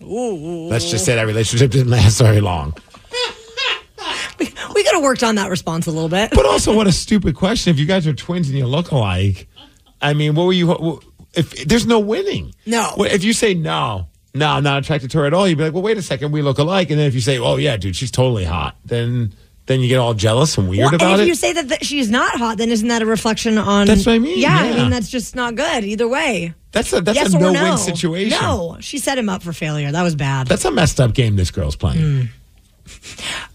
Let's 0.00 0.90
just 0.90 1.04
say 1.04 1.14
that 1.14 1.26
relationship 1.26 1.70
didn't 1.70 1.90
last 1.90 2.18
very 2.18 2.40
long. 2.40 2.74
We 4.38 4.84
could 4.84 4.94
have 4.94 5.02
worked 5.02 5.22
on 5.22 5.34
that 5.34 5.50
response 5.50 5.86
a 5.86 5.90
little 5.90 6.08
bit. 6.08 6.30
But 6.30 6.46
also, 6.46 6.74
what 6.74 6.86
a 6.86 6.92
stupid 6.92 7.34
question. 7.34 7.70
If 7.70 7.78
you 7.78 7.84
guys 7.86 8.06
are 8.06 8.14
twins 8.14 8.48
and 8.48 8.56
you 8.56 8.66
look 8.66 8.90
alike, 8.92 9.46
I 10.00 10.14
mean, 10.14 10.34
what 10.34 10.46
were 10.46 10.52
you? 10.52 11.00
If 11.34 11.66
there's 11.68 11.86
no 11.86 11.98
winning, 12.00 12.54
No. 12.66 12.94
If 12.98 13.22
you 13.24 13.32
say 13.32 13.54
no, 13.54 14.08
no, 14.34 14.48
I'm 14.48 14.64
not 14.64 14.82
attracted 14.82 15.10
to 15.12 15.18
her 15.18 15.26
at 15.26 15.34
all, 15.34 15.46
you'd 15.48 15.58
be 15.58 15.64
like, 15.64 15.72
well, 15.72 15.82
wait 15.82 15.96
a 15.98 16.02
second, 16.02 16.32
we 16.32 16.42
look 16.42 16.58
alike. 16.58 16.90
And 16.90 16.98
then 16.98 17.06
if 17.06 17.14
you 17.14 17.20
say, 17.20 17.38
oh 17.38 17.56
yeah, 17.56 17.76
dude, 17.76 17.94
she's 17.96 18.10
totally 18.10 18.44
hot, 18.44 18.76
then 18.84 19.32
then 19.66 19.78
you 19.80 19.88
get 19.88 19.98
all 19.98 20.14
jealous 20.14 20.58
and 20.58 20.68
weird 20.68 20.86
Well, 20.86 20.94
about 20.96 21.12
and 21.12 21.20
if 21.20 21.26
it. 21.26 21.28
you 21.28 21.34
say 21.36 21.52
that, 21.52 21.68
that 21.68 21.84
she's 21.84 22.10
not 22.10 22.36
hot, 22.36 22.58
then 22.58 22.70
isn't 22.70 22.88
that 22.88 23.02
a 23.02 23.06
reflection 23.06 23.56
on? 23.58 23.86
That's 23.86 24.04
what 24.04 24.14
I 24.14 24.18
mean, 24.18 24.38
Yeah, 24.40 24.56
I 24.58 24.72
mean 24.74 24.90
that's 24.90 25.08
just 25.08 25.36
not 25.36 25.54
good 25.54 25.84
either 25.84 26.08
way. 26.08 26.54
that's 26.72 26.92
a 26.92 27.00
that's 27.00 27.14
yes 27.16 27.34
a 27.34 27.38
no 27.38 27.52
no 27.52 27.62
win 27.62 27.78
situation. 27.78 28.36
No, 28.40 28.78
she 28.80 28.98
set 28.98 29.16
him 29.16 29.28
up 29.28 29.42
for 29.44 29.52
failure. 29.52 29.92
That 29.92 30.02
was 30.02 30.16
bad. 30.16 30.48
That's 30.48 30.64
a 30.64 30.70
messed 30.72 31.00
up 31.00 31.14
game 31.14 31.36
this 31.36 31.50
girl's 31.52 31.76
playing. 31.76 32.00
Hmm. 32.86 32.94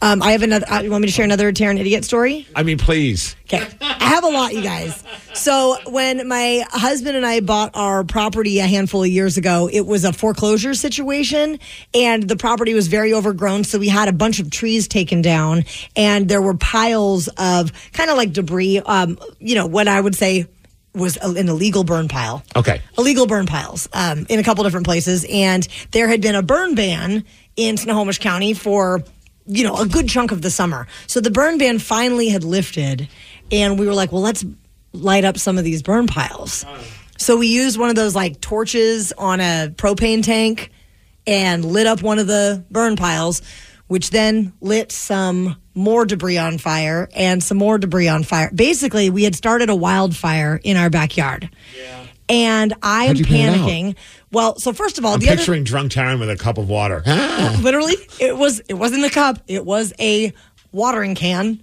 Um, 0.06 0.22
I 0.22 0.34
have 0.34 0.44
another. 0.44 0.70
Uh, 0.72 0.82
you 0.82 0.92
want 0.92 1.02
me 1.02 1.08
to 1.08 1.12
share 1.12 1.26
another 1.26 1.52
Taryn 1.52 1.80
idiot 1.80 2.06
story? 2.06 2.48
I 2.56 2.62
mean, 2.62 2.78
please. 2.78 3.36
Okay, 3.46 3.66
I 3.82 4.06
have 4.06 4.24
a 4.24 4.28
lot, 4.28 4.54
you 4.54 4.62
guys. 4.62 5.04
So 5.34 5.78
when 5.88 6.28
my 6.28 6.64
husband 6.70 7.18
and 7.18 7.26
I 7.26 7.40
bought 7.40 7.72
our 7.74 8.04
property 8.04 8.60
a 8.60 8.68
handful 8.68 9.02
of 9.02 9.10
years 9.10 9.38
ago, 9.38 9.68
it 9.74 9.82
was 9.88 10.06
a 10.06 10.14
foreclosure 10.14 10.76
situation, 10.76 11.58
and 11.96 12.22
the 12.22 12.36
property 12.36 12.76
was 12.76 12.88
very 12.88 13.14
overgrown. 13.16 13.64
So 13.64 13.80
we 13.80 13.88
had 13.88 14.08
a 14.08 14.14
bunch 14.14 14.40
of 14.40 14.52
trees 14.52 14.88
taken 14.88 15.24
down, 15.24 15.66
and 15.96 16.30
there 16.30 16.42
were 16.42 16.54
piles 16.56 17.28
of 17.40 17.72
kind 17.92 18.12
of 18.12 18.16
like 18.16 18.32
debris. 18.32 18.82
Um, 18.86 19.18
you 19.40 19.56
know 19.56 19.66
what 19.66 19.88
I 19.88 20.00
would 20.00 20.14
say 20.14 20.46
was 20.94 21.18
an 21.18 21.50
illegal 21.50 21.84
burn 21.84 22.08
pile 22.08 22.42
Okay. 22.56 22.80
illegal 22.98 23.26
burn 23.26 23.48
piles 23.48 23.90
um, 23.92 24.28
in 24.30 24.40
a 24.40 24.44
couple 24.44 24.64
different 24.66 24.86
places, 24.86 25.26
and 25.28 25.68
there 25.92 26.08
had 26.08 26.22
been 26.22 26.36
a 26.36 26.44
burn 26.44 26.76
ban 26.76 27.26
in 27.56 27.78
Snohomish 27.78 28.20
County 28.20 28.54
for 28.54 29.04
you 29.46 29.64
know 29.64 29.76
a 29.78 29.86
good 29.88 30.08
chunk 30.08 30.32
of 30.32 30.42
the 30.42 30.50
summer. 30.50 30.88
So 31.08 31.20
the 31.20 31.32
burn 31.32 31.58
ban 31.58 31.80
finally 31.80 32.30
had 32.30 32.44
lifted, 32.44 33.08
and 33.52 33.80
we 33.80 33.86
were 33.88 33.94
like, 33.94 34.12
well, 34.12 34.22
let's 34.22 34.46
light 34.94 35.26
up 35.26 35.38
some 35.38 35.58
of 35.58 35.64
these 35.64 35.84
burn 35.84 36.08
piles. 36.08 36.66
So 37.18 37.38
we 37.38 37.48
used 37.48 37.78
one 37.78 37.90
of 37.90 37.96
those 37.96 38.16
like 38.16 38.42
torches 38.42 39.14
on 39.14 39.40
a 39.40 39.74
propane 39.76 40.24
tank 40.24 40.72
and 41.28 41.64
lit 41.64 41.88
up 41.88 42.02
one 42.02 42.20
of 42.20 42.28
the 42.28 42.64
burn 42.70 42.96
piles, 42.96 43.42
which 43.88 44.10
then 44.10 44.54
lit 44.62 44.92
some 44.92 45.56
more 45.74 46.06
debris 46.06 46.38
on 46.38 46.58
fire 46.58 47.10
and 47.16 47.44
some 47.44 47.58
more 47.58 47.78
debris 47.78 48.08
on 48.08 48.24
fire. 48.24 48.50
Basically, 48.54 49.10
we 49.10 49.24
had 49.24 49.36
started 49.36 49.70
a 49.70 49.76
wildfire 49.76 50.60
in 50.64 50.78
our 50.78 50.90
backyard. 50.90 51.50
And 52.28 52.74
I 52.82 53.04
am 53.04 53.08
How'd 53.08 53.20
you 53.20 53.26
put 53.26 53.34
it 53.36 53.50
out? 53.50 53.56
panicking. 53.58 53.96
Well, 54.32 54.58
so 54.58 54.74
first 54.74 54.98
of 54.98 55.06
all, 55.06 55.14
I'm 55.14 55.20
the 55.20 55.28
other 55.30 55.38
picturing 55.38 55.64
drunk 55.64 55.92
Taryn 55.92 56.20
with 56.20 56.30
a 56.30 56.36
cup 56.36 56.58
of 56.58 56.68
water. 56.70 57.04
literally 57.62 57.96
it 58.20 58.36
was 58.38 58.62
it 58.68 58.74
wasn't 58.74 59.06
a 59.06 59.10
cup 59.10 59.40
it 59.48 59.66
was 59.66 59.94
a 60.00 60.34
watering 60.72 61.16
can 61.16 61.62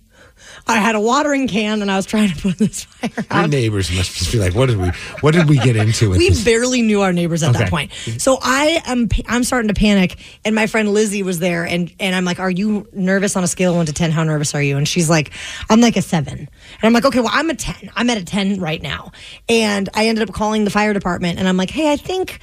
i 0.66 0.76
had 0.78 0.94
a 0.94 1.00
watering 1.00 1.48
can 1.48 1.83
and 1.83 1.90
i 1.90 1.96
was 1.96 2.07
trying 2.07 2.31
to 2.33 2.40
put 2.40 2.59
this 2.59 2.85
fire 2.85 3.11
out. 3.31 3.42
Our 3.42 3.48
neighbors 3.48 3.90
must 3.94 4.16
just 4.16 4.33
be 4.33 4.38
like, 4.38 4.55
what 4.55 4.66
did 4.66 4.78
we 4.78 4.88
what 5.20 5.35
did 5.35 5.48
we 5.48 5.59
get 5.59 5.76
into 5.76 6.11
with 6.11 6.18
we 6.18 6.28
this? 6.31 6.44
barely 6.44 6.83
knew 6.83 7.00
our 7.02 7.12
neighbors 7.12 7.42
at 7.42 7.50
Okay. 7.50 7.59
that 7.61 7.70
point 7.70 7.92
so 8.18 8.38
i 8.42 8.81
am 8.87 9.09
i'm 9.28 9.44
starting 9.44 9.68
to 9.68 9.74
panic 9.74 10.16
and 10.44 10.55
my 10.55 10.66
friend 10.66 10.92
lizzie 10.92 11.22
was 11.22 11.38
there 11.38 11.64
and 11.64 11.92
and 12.00 12.14
i'm 12.14 12.24
like 12.24 12.38
are 12.40 12.50
you 12.50 12.87
nervous 12.92 13.37
on 13.37 13.44
a 13.44 13.48
scale 13.48 13.72
of 13.72 13.76
1 13.76 13.87
to 13.87 13.92
10 13.92 14.11
how 14.11 14.24
nervous 14.24 14.55
are 14.55 14.62
you 14.62 14.76
and 14.76 14.87
she's 14.88 15.11
like 15.11 15.31
i'm 15.70 15.81
like 15.81 15.96
a 15.96 16.02
7 16.02 16.33
and 16.38 16.48
i'm 16.83 16.92
like 16.92 17.05
okay 17.05 17.20
well 17.20 17.31
i'm 17.33 17.50
a 17.50 17.55
10 17.55 17.90
i'm 17.96 18.09
at 18.11 18.18
a 18.18 18.24
10 18.24 18.61
right 18.61 18.83
now 18.83 19.12
and 19.48 19.88
i 19.94 20.07
ended 20.07 20.28
up 20.28 20.35
calling 20.35 20.64
the 20.64 20.70
fire 20.70 20.92
department 20.92 21.38
and 21.38 21.48
i'm 21.48 21.57
like 21.57 21.70
hey 21.70 21.92
i 21.92 21.96
think 21.96 22.38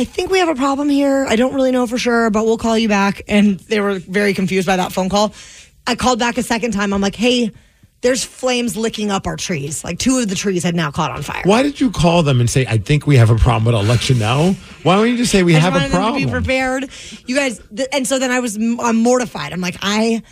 I 0.00 0.04
think 0.04 0.30
we 0.30 0.38
have 0.38 0.48
a 0.48 0.54
problem 0.54 0.88
here. 0.88 1.26
I 1.28 1.34
don't 1.34 1.52
really 1.54 1.72
know 1.72 1.84
for 1.88 1.98
sure, 1.98 2.30
but 2.30 2.44
we'll 2.44 2.56
call 2.56 2.78
you 2.78 2.88
back. 2.88 3.22
And 3.26 3.58
they 3.58 3.80
were 3.80 3.98
very 3.98 4.32
confused 4.32 4.64
by 4.64 4.76
that 4.76 4.92
phone 4.92 5.08
call. 5.08 5.34
I 5.88 5.94
called 5.96 6.18
back 6.18 6.36
a 6.38 6.42
second 6.42 6.72
time. 6.72 6.92
I'm 6.92 7.00
like, 7.00 7.14
hey, 7.16 7.50
there's 8.02 8.22
flames 8.22 8.76
licking 8.76 9.10
up 9.10 9.26
our 9.26 9.36
trees. 9.36 9.82
Like 9.82 9.98
two 9.98 10.18
of 10.18 10.28
the 10.28 10.34
trees 10.36 10.62
had 10.62 10.74
now 10.76 10.90
caught 10.90 11.10
on 11.10 11.22
fire. 11.22 11.42
Why 11.44 11.62
did 11.62 11.80
you 11.80 11.90
call 11.90 12.22
them 12.22 12.40
and 12.40 12.48
say, 12.48 12.66
I 12.66 12.78
think 12.78 13.06
we 13.06 13.16
have 13.16 13.30
a 13.30 13.36
problem, 13.36 13.64
but 13.64 13.74
I'll 13.74 13.82
let 13.84 14.08
you 14.08 14.14
know? 14.14 14.54
Why 14.84 14.96
don't 14.96 15.08
you 15.10 15.16
just 15.16 15.32
say 15.32 15.42
we 15.42 15.56
I 15.56 15.58
have 15.58 15.74
a 15.74 15.80
to 15.80 15.88
problem? 15.88 16.22
be 16.24 16.30
prepared. 16.30 16.88
You 17.26 17.34
guys, 17.34 17.60
th- 17.74 17.88
and 17.92 18.06
so 18.06 18.18
then 18.18 18.30
I 18.30 18.38
was 18.40 18.56
I'm 18.56 18.96
mortified. 18.96 19.52
I'm 19.52 19.60
like, 19.60 19.76
I 19.82 20.22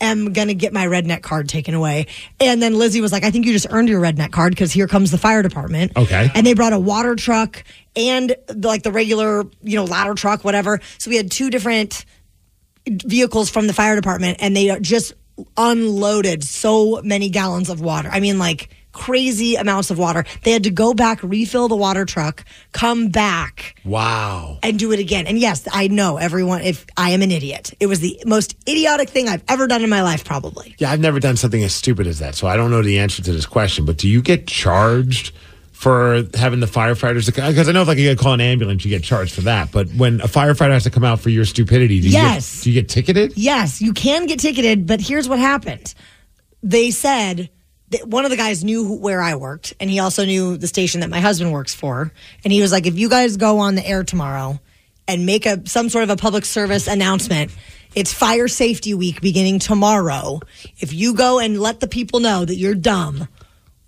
am 0.00 0.32
gonna 0.32 0.54
get 0.54 0.72
my 0.72 0.86
redneck 0.86 1.22
card 1.22 1.48
taken 1.48 1.74
away. 1.74 2.06
And 2.40 2.60
then 2.60 2.76
Lizzie 2.76 3.00
was 3.00 3.12
like, 3.12 3.22
I 3.22 3.30
think 3.30 3.46
you 3.46 3.52
just 3.52 3.68
earned 3.70 3.88
your 3.88 4.00
redneck 4.00 4.32
card 4.32 4.52
because 4.52 4.72
here 4.72 4.88
comes 4.88 5.12
the 5.12 5.18
fire 5.18 5.42
department. 5.42 5.92
Okay. 5.96 6.28
And 6.34 6.44
they 6.44 6.54
brought 6.54 6.72
a 6.72 6.80
water 6.80 7.14
truck 7.14 7.62
and 7.94 8.34
the, 8.48 8.66
like 8.66 8.82
the 8.82 8.90
regular, 8.90 9.44
you 9.62 9.76
know, 9.76 9.84
ladder 9.84 10.14
truck, 10.14 10.42
whatever. 10.42 10.80
So 10.98 11.08
we 11.08 11.18
had 11.18 11.30
two 11.30 11.50
different 11.50 12.04
vehicles 12.88 13.50
from 13.50 13.66
the 13.66 13.72
fire 13.72 13.96
department 13.96 14.38
and 14.40 14.56
they 14.56 14.78
just 14.80 15.12
unloaded 15.56 16.44
so 16.44 17.00
many 17.02 17.28
gallons 17.30 17.68
of 17.70 17.80
water. 17.80 18.08
I 18.12 18.20
mean, 18.20 18.38
like 18.38 18.68
crazy 18.92 19.54
amounts 19.54 19.90
of 19.90 19.96
water. 19.98 20.22
They 20.42 20.50
had 20.50 20.64
to 20.64 20.70
go 20.70 20.92
back, 20.92 21.22
refill 21.22 21.66
the 21.68 21.76
water 21.76 22.04
truck, 22.04 22.44
come 22.72 23.08
back 23.08 23.74
Wow. 23.86 24.58
and 24.62 24.78
do 24.78 24.92
it 24.92 25.00
again. 25.00 25.26
And 25.26 25.38
yes, 25.38 25.66
I 25.72 25.88
know 25.88 26.18
everyone, 26.18 26.60
if 26.60 26.84
I 26.98 27.10
am 27.10 27.22
an 27.22 27.30
idiot, 27.30 27.72
it 27.80 27.86
was 27.86 28.00
the 28.00 28.20
most 28.26 28.54
idiotic 28.68 29.08
thing 29.08 29.28
I've 29.30 29.42
ever 29.48 29.66
done 29.66 29.82
in 29.82 29.88
my 29.88 30.02
life, 30.02 30.24
probably. 30.24 30.74
Yeah, 30.76 30.90
I've 30.90 31.00
never 31.00 31.20
done 31.20 31.38
something 31.38 31.62
as 31.62 31.74
stupid 31.74 32.06
as 32.06 32.18
that, 32.18 32.34
so 32.34 32.46
I 32.46 32.56
don't 32.56 32.70
know 32.70 32.82
the 32.82 32.98
answer 32.98 33.22
to 33.22 33.32
this 33.32 33.46
question. 33.46 33.86
But 33.86 33.96
do 33.96 34.06
you 34.08 34.20
get 34.20 34.46
charged 34.46 35.32
for 35.82 36.22
having 36.34 36.60
the 36.60 36.66
firefighters? 36.66 37.26
Because 37.26 37.68
I 37.68 37.72
know 37.72 37.82
if 37.82 37.88
like 37.88 37.98
you 37.98 38.04
get 38.04 38.16
call 38.16 38.34
an 38.34 38.40
ambulance, 38.40 38.84
you 38.84 38.88
get 38.88 39.02
charged 39.02 39.34
for 39.34 39.40
that. 39.40 39.72
But 39.72 39.88
when 39.90 40.20
a 40.20 40.28
firefighter 40.28 40.70
has 40.70 40.84
to 40.84 40.90
come 40.90 41.02
out 41.02 41.18
for 41.18 41.28
your 41.28 41.44
stupidity, 41.44 42.00
do 42.00 42.06
you 42.06 42.12
Yes. 42.12 42.58
get, 42.58 42.62
do 42.64 42.70
you 42.70 42.80
get 42.80 42.88
ticketed? 42.88 43.32
Yes, 43.36 43.82
you 43.82 43.92
can 43.92 44.26
get 44.26 44.38
ticketed, 44.38 44.86
but 44.86 45.00
here's 45.00 45.28
what 45.28 45.40
happened. 45.40 45.92
They 46.62 46.92
said 46.92 47.50
that 47.90 48.06
one 48.06 48.24
of 48.24 48.30
the 48.30 48.36
guys 48.36 48.62
knew 48.62 48.84
who, 48.84 48.98
where 49.00 49.20
I 49.20 49.34
worked, 49.34 49.74
and 49.80 49.90
he 49.90 49.98
also 49.98 50.24
knew 50.24 50.56
the 50.56 50.68
station 50.68 51.00
that 51.00 51.10
my 51.10 51.18
husband 51.18 51.52
works 51.52 51.74
for. 51.74 52.12
And 52.44 52.52
he 52.52 52.62
was 52.62 52.70
like, 52.70 52.86
if 52.86 52.96
you 52.96 53.08
guys 53.08 53.36
go 53.36 53.58
on 53.58 53.74
the 53.74 53.84
air 53.84 54.04
tomorrow 54.04 54.60
and 55.08 55.26
make 55.26 55.46
a 55.46 55.68
some 55.68 55.88
sort 55.88 56.04
of 56.04 56.10
a 56.10 56.16
public 56.16 56.44
service 56.44 56.86
announcement, 56.86 57.50
it's 57.96 58.12
fire 58.12 58.46
safety 58.46 58.94
week 58.94 59.20
beginning 59.20 59.58
tomorrow. 59.58 60.38
If 60.78 60.92
you 60.92 61.14
go 61.14 61.40
and 61.40 61.60
let 61.60 61.80
the 61.80 61.88
people 61.88 62.20
know 62.20 62.44
that 62.44 62.54
you're 62.54 62.76
dumb, 62.76 63.26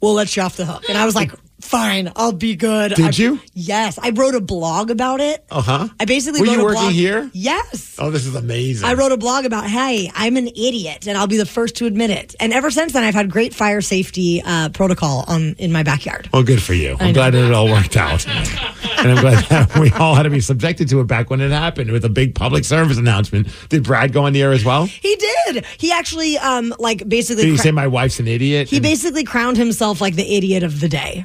we'll 0.01 0.15
let 0.15 0.35
you 0.37 0.43
off 0.43 0.57
the 0.57 0.67
hook. 0.67 0.89
And 0.89 0.99
I 0.99 1.05
was 1.07 1.15
like, 1.15 1.31
fine, 1.65 2.13
I'll 2.17 2.33
be 2.33 2.57
good. 2.57 2.95
Did 2.95 3.07
I- 3.07 3.11
you? 3.15 3.41
Yes. 3.55 3.99
I 4.03 4.11
wrote 4.11 4.35
a 4.35 4.41
blog 4.41 4.91
about 4.91 5.21
it. 5.21 5.45
Uh 5.51 5.63
huh. 5.63 5.89
I 6.01 6.05
basically 6.05 6.41
Were 6.41 6.47
wrote 6.47 6.53
you 6.55 6.61
a 6.61 6.65
working 6.65 6.81
blog- 6.83 6.93
here? 6.93 7.31
Yes. 7.33 7.97
Oh, 7.99 8.11
this 8.11 8.27
is 8.27 8.35
amazing. 8.35 8.87
I 8.89 8.95
wrote 8.95 9.13
a 9.13 9.17
blog 9.17 9.45
about, 9.45 9.67
hey, 9.67 10.11
I'm 10.15 10.37
an 10.37 10.49
idiot, 10.49 11.07
and 11.07 11.17
I'll 11.17 11.27
be 11.27 11.37
the 11.37 11.47
first 11.47 11.77
to 11.77 11.87
admit 11.87 12.11
it. 12.11 12.35
And 12.41 12.53
ever 12.53 12.71
since 12.71 12.93
then, 12.93 13.05
I've 13.05 13.15
had 13.15 13.31
great 13.31 13.55
fire 13.55 13.81
safety 13.81 14.43
uh, 14.45 14.69
protocol 14.71 15.25
on 15.29 15.55
in 15.59 15.73
my 15.73 15.83
backyard. 15.83 16.29
Well, 16.33 16.43
good 16.43 16.63
for 16.63 16.75
you. 16.75 16.97
I 17.01 17.05
I'm 17.05 17.07
know. 17.09 17.13
glad 17.15 17.35
that 17.35 17.45
it 17.47 17.53
all 17.53 17.69
worked 17.69 17.97
out. 17.97 18.27
and 18.29 19.11
I'm 19.11 19.21
glad 19.21 19.45
that 19.47 19.79
we 19.79 19.91
all 19.93 20.15
had 20.15 20.25
to 20.25 20.31
be 20.31 20.41
subjected 20.41 20.89
to 20.91 21.01
it 21.01 21.07
back 21.07 21.31
when 21.31 21.41
it 21.41 21.51
happened 21.51 21.91
with 21.93 22.05
a 22.05 22.09
big 22.09 22.35
public 22.35 22.65
service 22.65 22.99
announcement. 22.99 23.49
Did 23.69 23.83
Brad 23.85 24.13
go 24.13 24.25
on 24.27 24.33
the 24.33 24.43
air 24.43 24.53
as 24.53 24.65
well? 24.65 24.87
He 24.87 25.17
did. 25.47 25.65
He 25.79 25.93
actually, 25.93 26.39
um, 26.39 26.75
like, 26.79 27.09
basically. 27.09 27.45
Did 27.45 27.51
he 27.51 27.57
cra- 27.57 27.63
say 27.65 27.71
my 27.73 27.87
wife's 27.87 28.19
an 28.21 28.29
idiot 28.29 28.69
he 28.69 28.77
and- 28.77 28.83
basically 28.83 29.25
crowned 29.25 29.57
himself 29.57 30.01
like 30.01 30.15
the 30.17 30.37
idiot 30.37 30.63
of 30.63 30.81
the 30.81 30.89
day. 30.89 31.25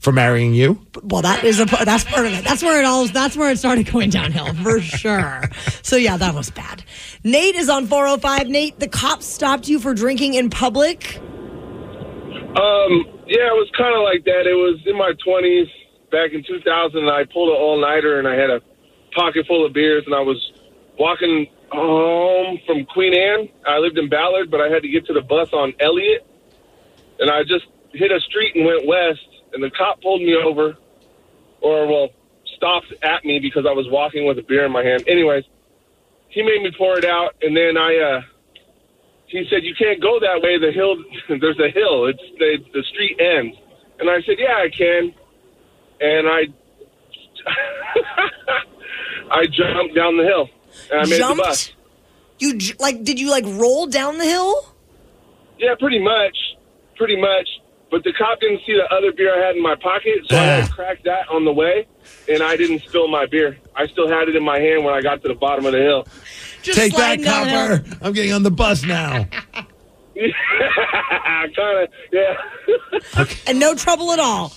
For 0.00 0.12
marrying 0.12 0.54
you? 0.54 0.84
Well, 1.02 1.22
that 1.22 1.44
is 1.44 1.60
a 1.60 1.66
that's 1.66 2.04
part 2.04 2.26
of 2.26 2.32
it. 2.32 2.44
That's 2.44 2.62
where 2.62 2.80
it 2.80 2.84
all 2.84 3.06
that's 3.06 3.36
where 3.36 3.50
it 3.50 3.58
started 3.58 3.90
going 3.90 4.10
downhill 4.10 4.52
for 4.54 4.80
sure. 4.80 5.42
So 5.82 5.96
yeah, 5.96 6.16
that 6.16 6.34
was 6.34 6.50
bad. 6.50 6.82
Nate 7.22 7.54
is 7.54 7.68
on 7.68 7.86
405. 7.86 8.48
Nate, 8.48 8.80
the 8.80 8.88
cops 8.88 9.26
stopped 9.26 9.68
you 9.68 9.78
for 9.78 9.94
drinking 9.94 10.34
in 10.34 10.50
public. 10.50 11.18
Um, 12.50 13.06
yeah, 13.28 13.46
it 13.46 13.54
was 13.54 13.70
kind 13.78 13.94
of 13.94 14.02
like 14.02 14.24
that. 14.24 14.46
It 14.48 14.58
was 14.58 14.80
in 14.86 14.96
my 14.98 15.12
20s 15.24 15.70
back 16.10 16.32
in 16.32 16.42
2000. 16.42 17.08
I 17.08 17.24
pulled 17.32 17.50
an 17.50 17.56
all 17.56 17.80
nighter 17.80 18.18
and 18.18 18.26
I 18.26 18.34
had 18.34 18.50
a 18.50 18.60
pocket 19.14 19.46
full 19.46 19.64
of 19.64 19.72
beers 19.72 20.02
and 20.06 20.14
I 20.14 20.20
was 20.20 20.52
walking 20.98 21.46
home 21.70 22.58
from 22.66 22.84
Queen 22.86 23.14
Anne. 23.14 23.48
I 23.66 23.78
lived 23.78 23.98
in 23.98 24.08
Ballard, 24.08 24.50
but 24.50 24.60
I 24.60 24.68
had 24.68 24.82
to 24.82 24.88
get 24.88 25.06
to 25.06 25.12
the 25.12 25.22
bus 25.22 25.52
on 25.52 25.72
Elliott. 25.78 26.26
And 27.20 27.30
I 27.30 27.42
just 27.42 27.66
hit 27.92 28.10
a 28.10 28.20
street 28.20 28.56
and 28.56 28.64
went 28.64 28.86
west. 28.86 29.20
And 29.52 29.62
the 29.62 29.70
cop 29.70 30.00
pulled 30.00 30.22
me 30.22 30.34
over, 30.36 30.76
or, 31.60 31.86
well, 31.86 32.08
stopped 32.56 32.92
at 33.02 33.24
me 33.24 33.38
because 33.38 33.64
I 33.68 33.72
was 33.72 33.86
walking 33.90 34.26
with 34.26 34.38
a 34.38 34.42
beer 34.42 34.64
in 34.64 34.72
my 34.72 34.84
hand. 34.84 35.04
Anyways, 35.08 35.44
he 36.28 36.42
made 36.42 36.62
me 36.62 36.70
pour 36.76 36.98
it 36.98 37.04
out. 37.04 37.34
And 37.42 37.56
then 37.56 37.76
I, 37.76 37.96
uh, 37.96 38.20
he 39.26 39.46
said, 39.50 39.64
"You 39.64 39.74
can't 39.74 40.00
go 40.00 40.18
that 40.20 40.40
way. 40.42 40.58
The 40.58 40.72
hill, 40.72 40.96
there's 41.40 41.58
a 41.58 41.70
hill. 41.70 42.06
It's 42.06 42.22
the 42.38 42.58
the 42.72 42.82
street 42.92 43.20
ends." 43.20 43.56
And 43.98 44.10
I 44.10 44.20
said, 44.22 44.36
"Yeah, 44.38 44.56
I 44.56 44.68
can." 44.70 45.14
And 46.00 46.28
I, 46.28 46.46
I 49.30 49.46
jumped 49.46 49.94
down 49.94 50.16
the 50.16 50.24
hill, 50.24 50.48
and 50.90 51.00
I 51.02 51.04
made 51.06 51.18
Jumped? 51.18 51.36
the 51.36 51.42
bus. 51.42 51.72
You 52.38 52.56
j- 52.56 52.74
like 52.78 53.04
did 53.04 53.20
you 53.20 53.30
like 53.30 53.44
roll 53.46 53.86
down 53.86 54.18
the 54.18 54.24
hill? 54.24 54.74
Yeah, 55.58 55.74
pretty 55.78 55.98
much, 56.02 56.36
pretty 56.96 57.20
much. 57.20 57.48
But 57.90 58.04
the 58.04 58.12
cop 58.12 58.40
didn't 58.40 58.60
see 58.64 58.74
the 58.74 58.86
other 58.94 59.12
beer 59.12 59.34
I 59.34 59.46
had 59.46 59.56
in 59.56 59.62
my 59.62 59.74
pocket, 59.74 60.20
so 60.28 60.36
I 60.36 60.42
had 60.42 60.70
cracked 60.70 61.04
that 61.04 61.28
on 61.28 61.44
the 61.44 61.52
way, 61.52 61.86
and 62.28 62.42
I 62.42 62.56
didn't 62.56 62.82
spill 62.82 63.08
my 63.08 63.26
beer. 63.26 63.58
I 63.74 63.86
still 63.88 64.08
had 64.08 64.28
it 64.28 64.36
in 64.36 64.44
my 64.44 64.58
hand 64.58 64.84
when 64.84 64.94
I 64.94 65.00
got 65.00 65.22
to 65.22 65.28
the 65.28 65.34
bottom 65.34 65.66
of 65.66 65.72
the 65.72 65.78
hill. 65.78 66.06
Take 66.62 66.94
that, 66.94 67.22
copper. 67.22 67.84
I'm 68.00 68.12
getting 68.12 68.32
on 68.32 68.42
the 68.42 68.50
bus 68.50 68.84
now. 68.84 69.26
kind 71.56 71.82
of, 71.82 71.88
yeah. 72.12 72.34
Okay. 73.18 73.38
And 73.46 73.58
no 73.58 73.74
trouble 73.74 74.12
at 74.12 74.18
all. 74.18 74.52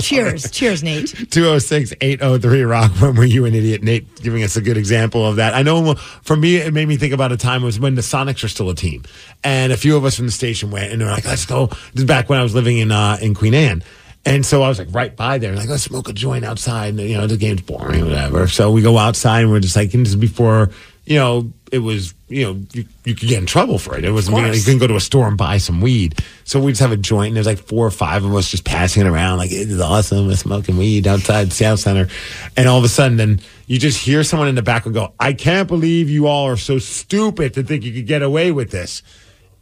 Cheers. 0.00 0.50
Cheers, 0.50 0.82
Nate. 0.82 1.08
206 1.30 1.94
803 2.00 2.62
Rock. 2.62 2.92
When 3.00 3.16
were 3.16 3.24
you 3.24 3.44
an 3.44 3.54
idiot? 3.54 3.82
Nate 3.82 4.22
giving 4.22 4.42
us 4.42 4.56
a 4.56 4.60
good 4.60 4.76
example 4.76 5.26
of 5.26 5.36
that. 5.36 5.54
I 5.54 5.62
know 5.62 5.94
for 5.94 6.36
me, 6.36 6.56
it 6.56 6.72
made 6.72 6.86
me 6.86 6.96
think 6.96 7.12
about 7.12 7.32
a 7.32 7.36
time 7.36 7.62
was 7.62 7.80
when 7.80 7.96
the 7.96 8.02
Sonics 8.02 8.42
were 8.42 8.48
still 8.48 8.70
a 8.70 8.74
team. 8.74 9.02
And 9.42 9.72
a 9.72 9.76
few 9.76 9.96
of 9.96 10.04
us 10.04 10.16
from 10.16 10.26
the 10.26 10.32
station 10.32 10.70
went 10.70 10.92
and 10.92 11.00
they're 11.00 11.10
like, 11.10 11.24
let's 11.24 11.44
go. 11.44 11.66
This 11.66 11.96
is 11.96 12.04
back 12.04 12.28
when 12.28 12.38
I 12.38 12.42
was 12.42 12.54
living 12.54 12.78
in, 12.78 12.92
uh, 12.92 13.18
in 13.20 13.34
Queen 13.34 13.54
Anne. 13.54 13.82
And 14.24 14.44
so 14.44 14.62
I 14.62 14.68
was 14.68 14.78
like 14.78 14.88
right 14.92 15.14
by 15.14 15.38
there, 15.38 15.54
like, 15.54 15.68
let's 15.68 15.84
smoke 15.84 16.08
a 16.08 16.12
joint 16.12 16.44
outside. 16.44 16.88
And, 16.90 17.00
you 17.00 17.16
know, 17.16 17.26
the 17.26 17.36
game's 17.36 17.62
boring, 17.62 18.04
whatever. 18.04 18.46
So 18.48 18.70
we 18.70 18.82
go 18.82 18.98
outside 18.98 19.40
and 19.42 19.50
we're 19.50 19.60
just 19.60 19.76
like, 19.76 19.92
and 19.94 20.04
this 20.04 20.10
is 20.10 20.16
before, 20.16 20.70
you 21.06 21.16
know, 21.16 21.52
it 21.70 21.78
was, 21.78 22.14
you 22.28 22.44
know, 22.44 22.60
you, 22.72 22.84
you 23.04 23.14
could 23.14 23.28
get 23.28 23.38
in 23.38 23.46
trouble 23.46 23.78
for 23.78 23.96
it. 23.96 24.04
It 24.04 24.10
wasn't, 24.10 24.36
you, 24.38 24.62
couldn't 24.62 24.78
go 24.78 24.86
to 24.86 24.96
a 24.96 25.00
store 25.00 25.28
and 25.28 25.36
buy 25.36 25.58
some 25.58 25.80
weed. 25.80 26.18
So 26.44 26.60
we 26.60 26.72
just 26.72 26.80
have 26.80 26.92
a 26.92 26.96
joint 26.96 27.28
and 27.28 27.36
there's 27.36 27.46
like 27.46 27.58
four 27.58 27.86
or 27.86 27.90
five 27.90 28.24
of 28.24 28.34
us 28.34 28.50
just 28.50 28.64
passing 28.64 29.04
it 29.04 29.08
around. 29.08 29.38
Like, 29.38 29.50
it 29.50 29.70
is 29.70 29.80
awesome. 29.80 30.26
We're 30.26 30.36
smoking 30.36 30.76
weed 30.76 31.06
outside 31.06 31.52
Seattle 31.52 31.76
Center. 31.76 32.08
And 32.56 32.68
all 32.68 32.78
of 32.78 32.84
a 32.84 32.88
sudden, 32.88 33.16
then 33.16 33.40
you 33.66 33.78
just 33.78 33.98
hear 33.98 34.24
someone 34.24 34.48
in 34.48 34.54
the 34.54 34.62
back 34.62 34.84
will 34.84 34.92
go, 34.92 35.12
I 35.20 35.32
can't 35.32 35.68
believe 35.68 36.08
you 36.08 36.26
all 36.26 36.46
are 36.46 36.56
so 36.56 36.78
stupid 36.78 37.54
to 37.54 37.62
think 37.62 37.84
you 37.84 37.92
could 37.92 38.06
get 38.06 38.22
away 38.22 38.50
with 38.52 38.70
this. 38.70 39.02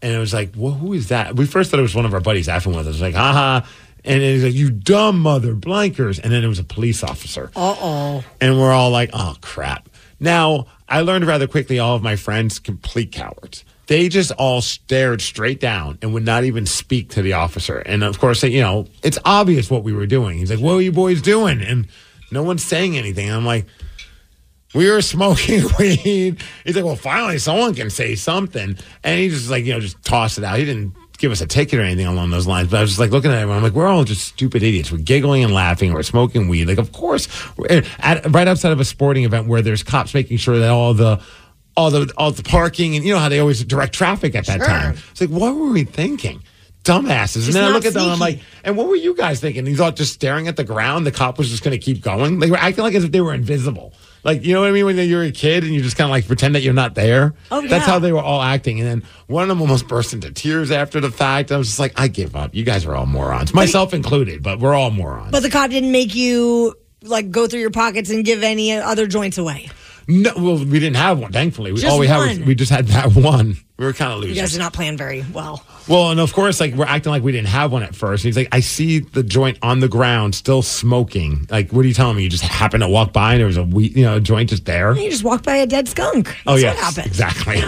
And 0.02 0.12
it 0.14 0.18
was 0.18 0.32
like, 0.34 0.52
well, 0.56 0.72
who 0.72 0.92
is 0.92 1.08
that? 1.08 1.36
We 1.36 1.46
first 1.46 1.70
thought 1.70 1.80
it 1.80 1.82
was 1.82 1.94
one 1.94 2.04
of 2.04 2.14
our 2.14 2.20
buddies 2.20 2.48
laughing 2.48 2.74
with 2.74 2.86
us. 2.86 3.00
Like, 3.00 3.14
haha. 3.14 3.66
And 4.04 4.22
it 4.22 4.34
was 4.34 4.44
like, 4.44 4.54
you 4.54 4.70
dumb 4.70 5.18
mother 5.18 5.54
blankers. 5.54 6.20
And 6.22 6.32
then 6.32 6.44
it 6.44 6.48
was 6.48 6.60
a 6.60 6.64
police 6.64 7.02
officer. 7.02 7.50
Uh 7.56 7.74
oh. 7.80 8.24
And 8.40 8.60
we're 8.60 8.72
all 8.72 8.90
like, 8.90 9.10
oh, 9.12 9.36
crap. 9.40 9.88
Now, 10.20 10.66
I 10.88 11.00
learned 11.00 11.26
rather 11.26 11.46
quickly 11.46 11.78
all 11.78 11.96
of 11.96 12.02
my 12.02 12.16
friends, 12.16 12.58
complete 12.58 13.12
cowards. 13.12 13.64
They 13.86 14.08
just 14.08 14.32
all 14.32 14.60
stared 14.62 15.20
straight 15.20 15.60
down 15.60 15.98
and 16.02 16.12
would 16.12 16.24
not 16.24 16.44
even 16.44 16.66
speak 16.66 17.10
to 17.10 17.22
the 17.22 17.34
officer. 17.34 17.78
And 17.78 18.02
of 18.02 18.18
course, 18.18 18.42
you 18.42 18.60
know, 18.60 18.86
it's 19.02 19.18
obvious 19.24 19.70
what 19.70 19.84
we 19.84 19.92
were 19.92 20.06
doing. 20.06 20.38
He's 20.38 20.50
like, 20.50 20.60
what 20.60 20.74
are 20.74 20.80
you 20.80 20.92
boys 20.92 21.22
doing? 21.22 21.60
And 21.62 21.86
no 22.32 22.42
one's 22.42 22.64
saying 22.64 22.96
anything. 22.96 23.30
I'm 23.30 23.44
like, 23.44 23.66
we 24.74 24.90
were 24.90 25.02
smoking 25.02 25.62
weed. 25.78 26.42
He's 26.64 26.76
like, 26.76 26.84
well, 26.84 26.96
finally 26.96 27.38
someone 27.38 27.74
can 27.74 27.90
say 27.90 28.14
something. 28.14 28.76
And 29.04 29.20
he 29.20 29.28
just 29.28 29.50
like, 29.50 29.64
you 29.64 29.72
know, 29.72 29.80
just 29.80 30.02
tossed 30.04 30.38
it 30.38 30.44
out. 30.44 30.58
He 30.58 30.64
didn't 30.64 30.94
give 31.18 31.32
us 31.32 31.40
a 31.40 31.46
ticket 31.46 31.78
or 31.78 31.82
anything 31.82 32.06
along 32.06 32.30
those 32.30 32.46
lines. 32.46 32.68
But 32.70 32.78
I 32.78 32.80
was 32.82 32.90
just 32.90 33.00
like 33.00 33.10
looking 33.10 33.30
at 33.30 33.36
everyone. 33.38 33.58
I'm 33.58 33.62
like, 33.62 33.72
we're 33.72 33.86
all 33.86 34.04
just 34.04 34.26
stupid 34.26 34.62
idiots. 34.62 34.90
We're 34.92 34.98
giggling 34.98 35.44
and 35.44 35.52
laughing. 35.52 35.92
We're 35.92 36.02
smoking 36.02 36.48
weed. 36.48 36.66
Like, 36.66 36.78
of 36.78 36.92
course, 36.92 37.28
at, 37.98 38.30
right 38.32 38.48
outside 38.48 38.72
of 38.72 38.80
a 38.80 38.84
sporting 38.84 39.24
event 39.24 39.46
where 39.48 39.62
there's 39.62 39.82
cops 39.82 40.14
making 40.14 40.36
sure 40.38 40.58
that 40.58 40.70
all 40.70 40.94
the 40.94 41.20
all 41.76 41.90
the 41.90 42.12
all 42.16 42.30
the 42.30 42.42
parking 42.42 42.96
and 42.96 43.04
you 43.04 43.12
know 43.12 43.18
how 43.18 43.28
they 43.28 43.38
always 43.38 43.62
direct 43.64 43.92
traffic 43.94 44.34
at 44.34 44.46
that 44.46 44.58
Sure. 44.58 44.66
time. 44.66 44.96
It's 45.10 45.20
like, 45.20 45.30
what 45.30 45.54
were 45.54 45.68
we 45.70 45.84
thinking? 45.84 46.42
Dumbasses. 46.84 47.34
Just 47.34 47.46
and 47.48 47.56
then 47.56 47.64
I 47.64 47.68
look 47.70 47.84
at 47.84 47.94
them, 47.94 48.08
I'm 48.08 48.18
like, 48.20 48.40
and 48.62 48.76
what 48.76 48.86
were 48.88 48.94
you 48.96 49.14
guys 49.16 49.40
thinking? 49.40 49.66
You 49.66 49.76
thought 49.76 49.96
just 49.96 50.12
staring 50.14 50.46
at 50.48 50.56
the 50.56 50.62
ground, 50.64 51.04
the 51.04 51.10
cop 51.10 51.36
was 51.36 51.50
just 51.50 51.64
going 51.64 51.72
to 51.78 51.84
keep 51.84 52.00
going? 52.00 52.38
They 52.38 52.48
were 52.50 52.56
acting 52.56 52.84
like 52.84 52.94
as 52.94 53.02
if 53.04 53.10
they 53.10 53.20
were 53.20 53.34
invisible. 53.34 53.92
Like, 54.26 54.44
you 54.44 54.54
know 54.54 54.60
what 54.60 54.70
I 54.70 54.72
mean? 54.72 54.84
When 54.84 54.96
you're 54.96 55.22
a 55.22 55.30
kid 55.30 55.62
and 55.62 55.72
you 55.72 55.80
just 55.80 55.96
kind 55.96 56.06
of 56.06 56.10
like 56.10 56.26
pretend 56.26 56.56
that 56.56 56.62
you're 56.62 56.74
not 56.74 56.96
there. 56.96 57.34
Oh, 57.52 57.64
That's 57.64 57.86
how 57.86 58.00
they 58.00 58.12
were 58.12 58.20
all 58.20 58.42
acting. 58.42 58.80
And 58.80 58.88
then 59.02 59.08
one 59.28 59.44
of 59.44 59.48
them 59.48 59.60
almost 59.60 59.86
burst 59.86 60.14
into 60.14 60.32
tears 60.32 60.72
after 60.72 61.00
the 61.00 61.12
fact. 61.12 61.52
I 61.52 61.56
was 61.56 61.68
just 61.68 61.78
like, 61.78 61.92
I 61.94 62.08
give 62.08 62.34
up. 62.34 62.52
You 62.52 62.64
guys 62.64 62.84
are 62.86 62.96
all 62.96 63.06
morons, 63.06 63.54
myself 63.54 63.94
included, 63.94 64.42
but 64.42 64.58
we're 64.58 64.74
all 64.74 64.90
morons. 64.90 65.30
But 65.30 65.44
the 65.44 65.48
cop 65.48 65.70
didn't 65.70 65.92
make 65.92 66.16
you 66.16 66.74
like 67.02 67.30
go 67.30 67.46
through 67.46 67.60
your 67.60 67.70
pockets 67.70 68.10
and 68.10 68.24
give 68.24 68.42
any 68.42 68.72
other 68.72 69.06
joints 69.06 69.38
away. 69.38 69.70
No, 70.08 70.32
well, 70.36 70.56
we 70.58 70.80
didn't 70.80 70.96
have 70.96 71.20
one, 71.20 71.30
thankfully. 71.30 71.70
We, 71.70 71.84
all 71.86 72.00
we 72.00 72.08
had 72.08 72.18
was 72.18 72.40
we 72.40 72.56
just 72.56 72.72
had 72.72 72.88
that 72.88 73.14
one. 73.14 73.56
We 73.78 73.84
were 73.84 73.92
kind 73.92 74.10
of 74.10 74.20
losing. 74.20 74.34
You 74.34 74.40
guys 74.40 74.52
did 74.52 74.60
not 74.60 74.72
plan 74.72 74.96
very 74.96 75.22
well. 75.34 75.62
Well, 75.86 76.10
and 76.10 76.18
of 76.18 76.32
course, 76.32 76.60
like 76.60 76.74
we're 76.74 76.86
acting 76.86 77.12
like 77.12 77.22
we 77.22 77.30
didn't 77.30 77.48
have 77.48 77.72
one 77.72 77.82
at 77.82 77.94
first. 77.94 78.24
And 78.24 78.28
he's 78.28 78.36
like, 78.36 78.48
I 78.50 78.60
see 78.60 79.00
the 79.00 79.22
joint 79.22 79.58
on 79.60 79.80
the 79.80 79.88
ground 79.88 80.34
still 80.34 80.62
smoking. 80.62 81.46
Like, 81.50 81.72
what 81.72 81.84
are 81.84 81.88
you 81.88 81.92
telling 81.92 82.16
me? 82.16 82.22
You 82.22 82.30
just 82.30 82.42
happened 82.42 82.82
to 82.82 82.88
walk 82.88 83.12
by 83.12 83.32
and 83.32 83.40
there 83.40 83.46
was 83.46 83.58
a 83.58 83.64
you 83.64 84.02
know, 84.02 84.16
a 84.16 84.20
joint 84.20 84.48
just 84.48 84.64
there. 84.64 84.96
You 84.96 85.10
just 85.10 85.24
walked 85.24 85.44
by 85.44 85.56
a 85.56 85.66
dead 85.66 85.88
skunk. 85.88 86.26
That's 86.26 86.40
oh 86.46 86.54
yeah, 86.54 86.70
what 86.70 86.78
happened. 86.78 87.06
exactly. 87.06 87.60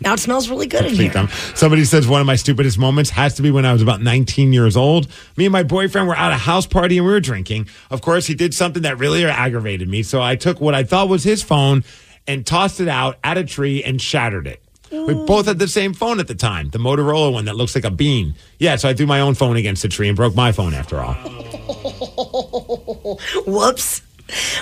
Now 0.00 0.14
it 0.14 0.18
smells 0.18 0.48
really 0.48 0.66
good 0.66 0.86
in 0.86 0.94
here. 0.94 1.10
them. 1.10 1.28
Somebody 1.54 1.84
says 1.84 2.08
one 2.08 2.22
of 2.22 2.26
my 2.26 2.36
stupidest 2.36 2.78
moments 2.78 3.10
has 3.10 3.34
to 3.34 3.42
be 3.42 3.50
when 3.50 3.66
I 3.66 3.74
was 3.74 3.82
about 3.82 4.00
19 4.00 4.54
years 4.54 4.78
old. 4.78 5.08
Me 5.36 5.44
and 5.44 5.52
my 5.52 5.62
boyfriend 5.62 6.08
were 6.08 6.16
at 6.16 6.32
a 6.32 6.38
house 6.38 6.64
party 6.64 6.96
and 6.96 7.06
we 7.06 7.12
were 7.12 7.20
drinking. 7.20 7.68
Of 7.90 8.00
course, 8.00 8.26
he 8.26 8.34
did 8.34 8.54
something 8.54 8.82
that 8.84 8.98
really 8.98 9.26
aggravated 9.26 9.90
me. 9.90 10.02
So 10.02 10.22
I 10.22 10.36
took 10.36 10.58
what 10.58 10.74
I 10.74 10.84
thought 10.84 11.10
was 11.10 11.22
his 11.22 11.42
phone 11.42 11.84
and 12.26 12.46
tossed 12.46 12.80
it 12.80 12.88
out 12.88 13.18
at 13.22 13.36
a 13.36 13.44
tree 13.44 13.84
and 13.84 14.00
shattered 14.00 14.46
it. 14.46 14.63
We 15.02 15.14
both 15.14 15.46
had 15.46 15.58
the 15.58 15.68
same 15.68 15.92
phone 15.92 16.20
at 16.20 16.28
the 16.28 16.34
time, 16.34 16.70
the 16.70 16.78
Motorola 16.78 17.32
one 17.32 17.44
that 17.46 17.56
looks 17.56 17.74
like 17.74 17.84
a 17.84 17.90
bean. 17.90 18.34
Yeah, 18.58 18.76
so 18.76 18.88
I 18.88 18.94
threw 18.94 19.06
my 19.06 19.20
own 19.20 19.34
phone 19.34 19.56
against 19.56 19.82
the 19.82 19.88
tree 19.88 20.08
and 20.08 20.16
broke 20.16 20.34
my 20.34 20.52
phone 20.52 20.74
after 20.74 21.00
all. 21.00 21.14
Whoops. 23.46 24.02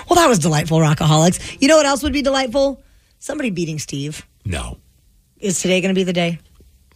Well, 0.09 0.17
that 0.17 0.29
was 0.29 0.39
delightful, 0.39 0.79
Rockaholics. 0.79 1.61
You 1.61 1.69
know 1.69 1.77
what 1.77 1.87
else 1.87 2.03
would 2.03 2.13
be 2.13 2.23
delightful? 2.23 2.83
Somebody 3.19 3.51
beating 3.51 3.79
Steve. 3.79 4.27
No, 4.45 4.79
Is 5.39 5.61
today 5.61 5.81
going 5.81 5.95
to 5.95 5.99
be 5.99 6.05
the 6.05 6.13
day? 6.13 6.39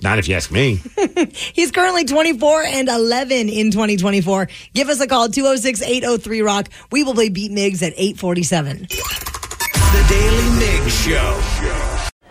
not 0.02 0.18
if 0.18 0.28
you 0.28 0.34
ask 0.34 0.50
me. 0.50 0.78
He's 1.54 1.70
currently 1.70 2.04
24 2.04 2.64
and 2.64 2.88
11 2.88 3.48
in 3.48 3.70
2024. 3.70 4.48
Give 4.74 4.88
us 4.90 5.00
a 5.00 5.06
call 5.06 5.28
206 5.28 5.80
803 5.80 6.42
Rock. 6.42 6.68
We 6.90 7.02
will 7.02 7.14
play 7.14 7.30
Beat 7.30 7.50
Migs 7.50 7.82
at 7.82 7.94
847. 7.96 8.88
The 8.88 10.06
Daily 10.08 10.58
Mig 10.58 10.90
Show. 10.90 11.95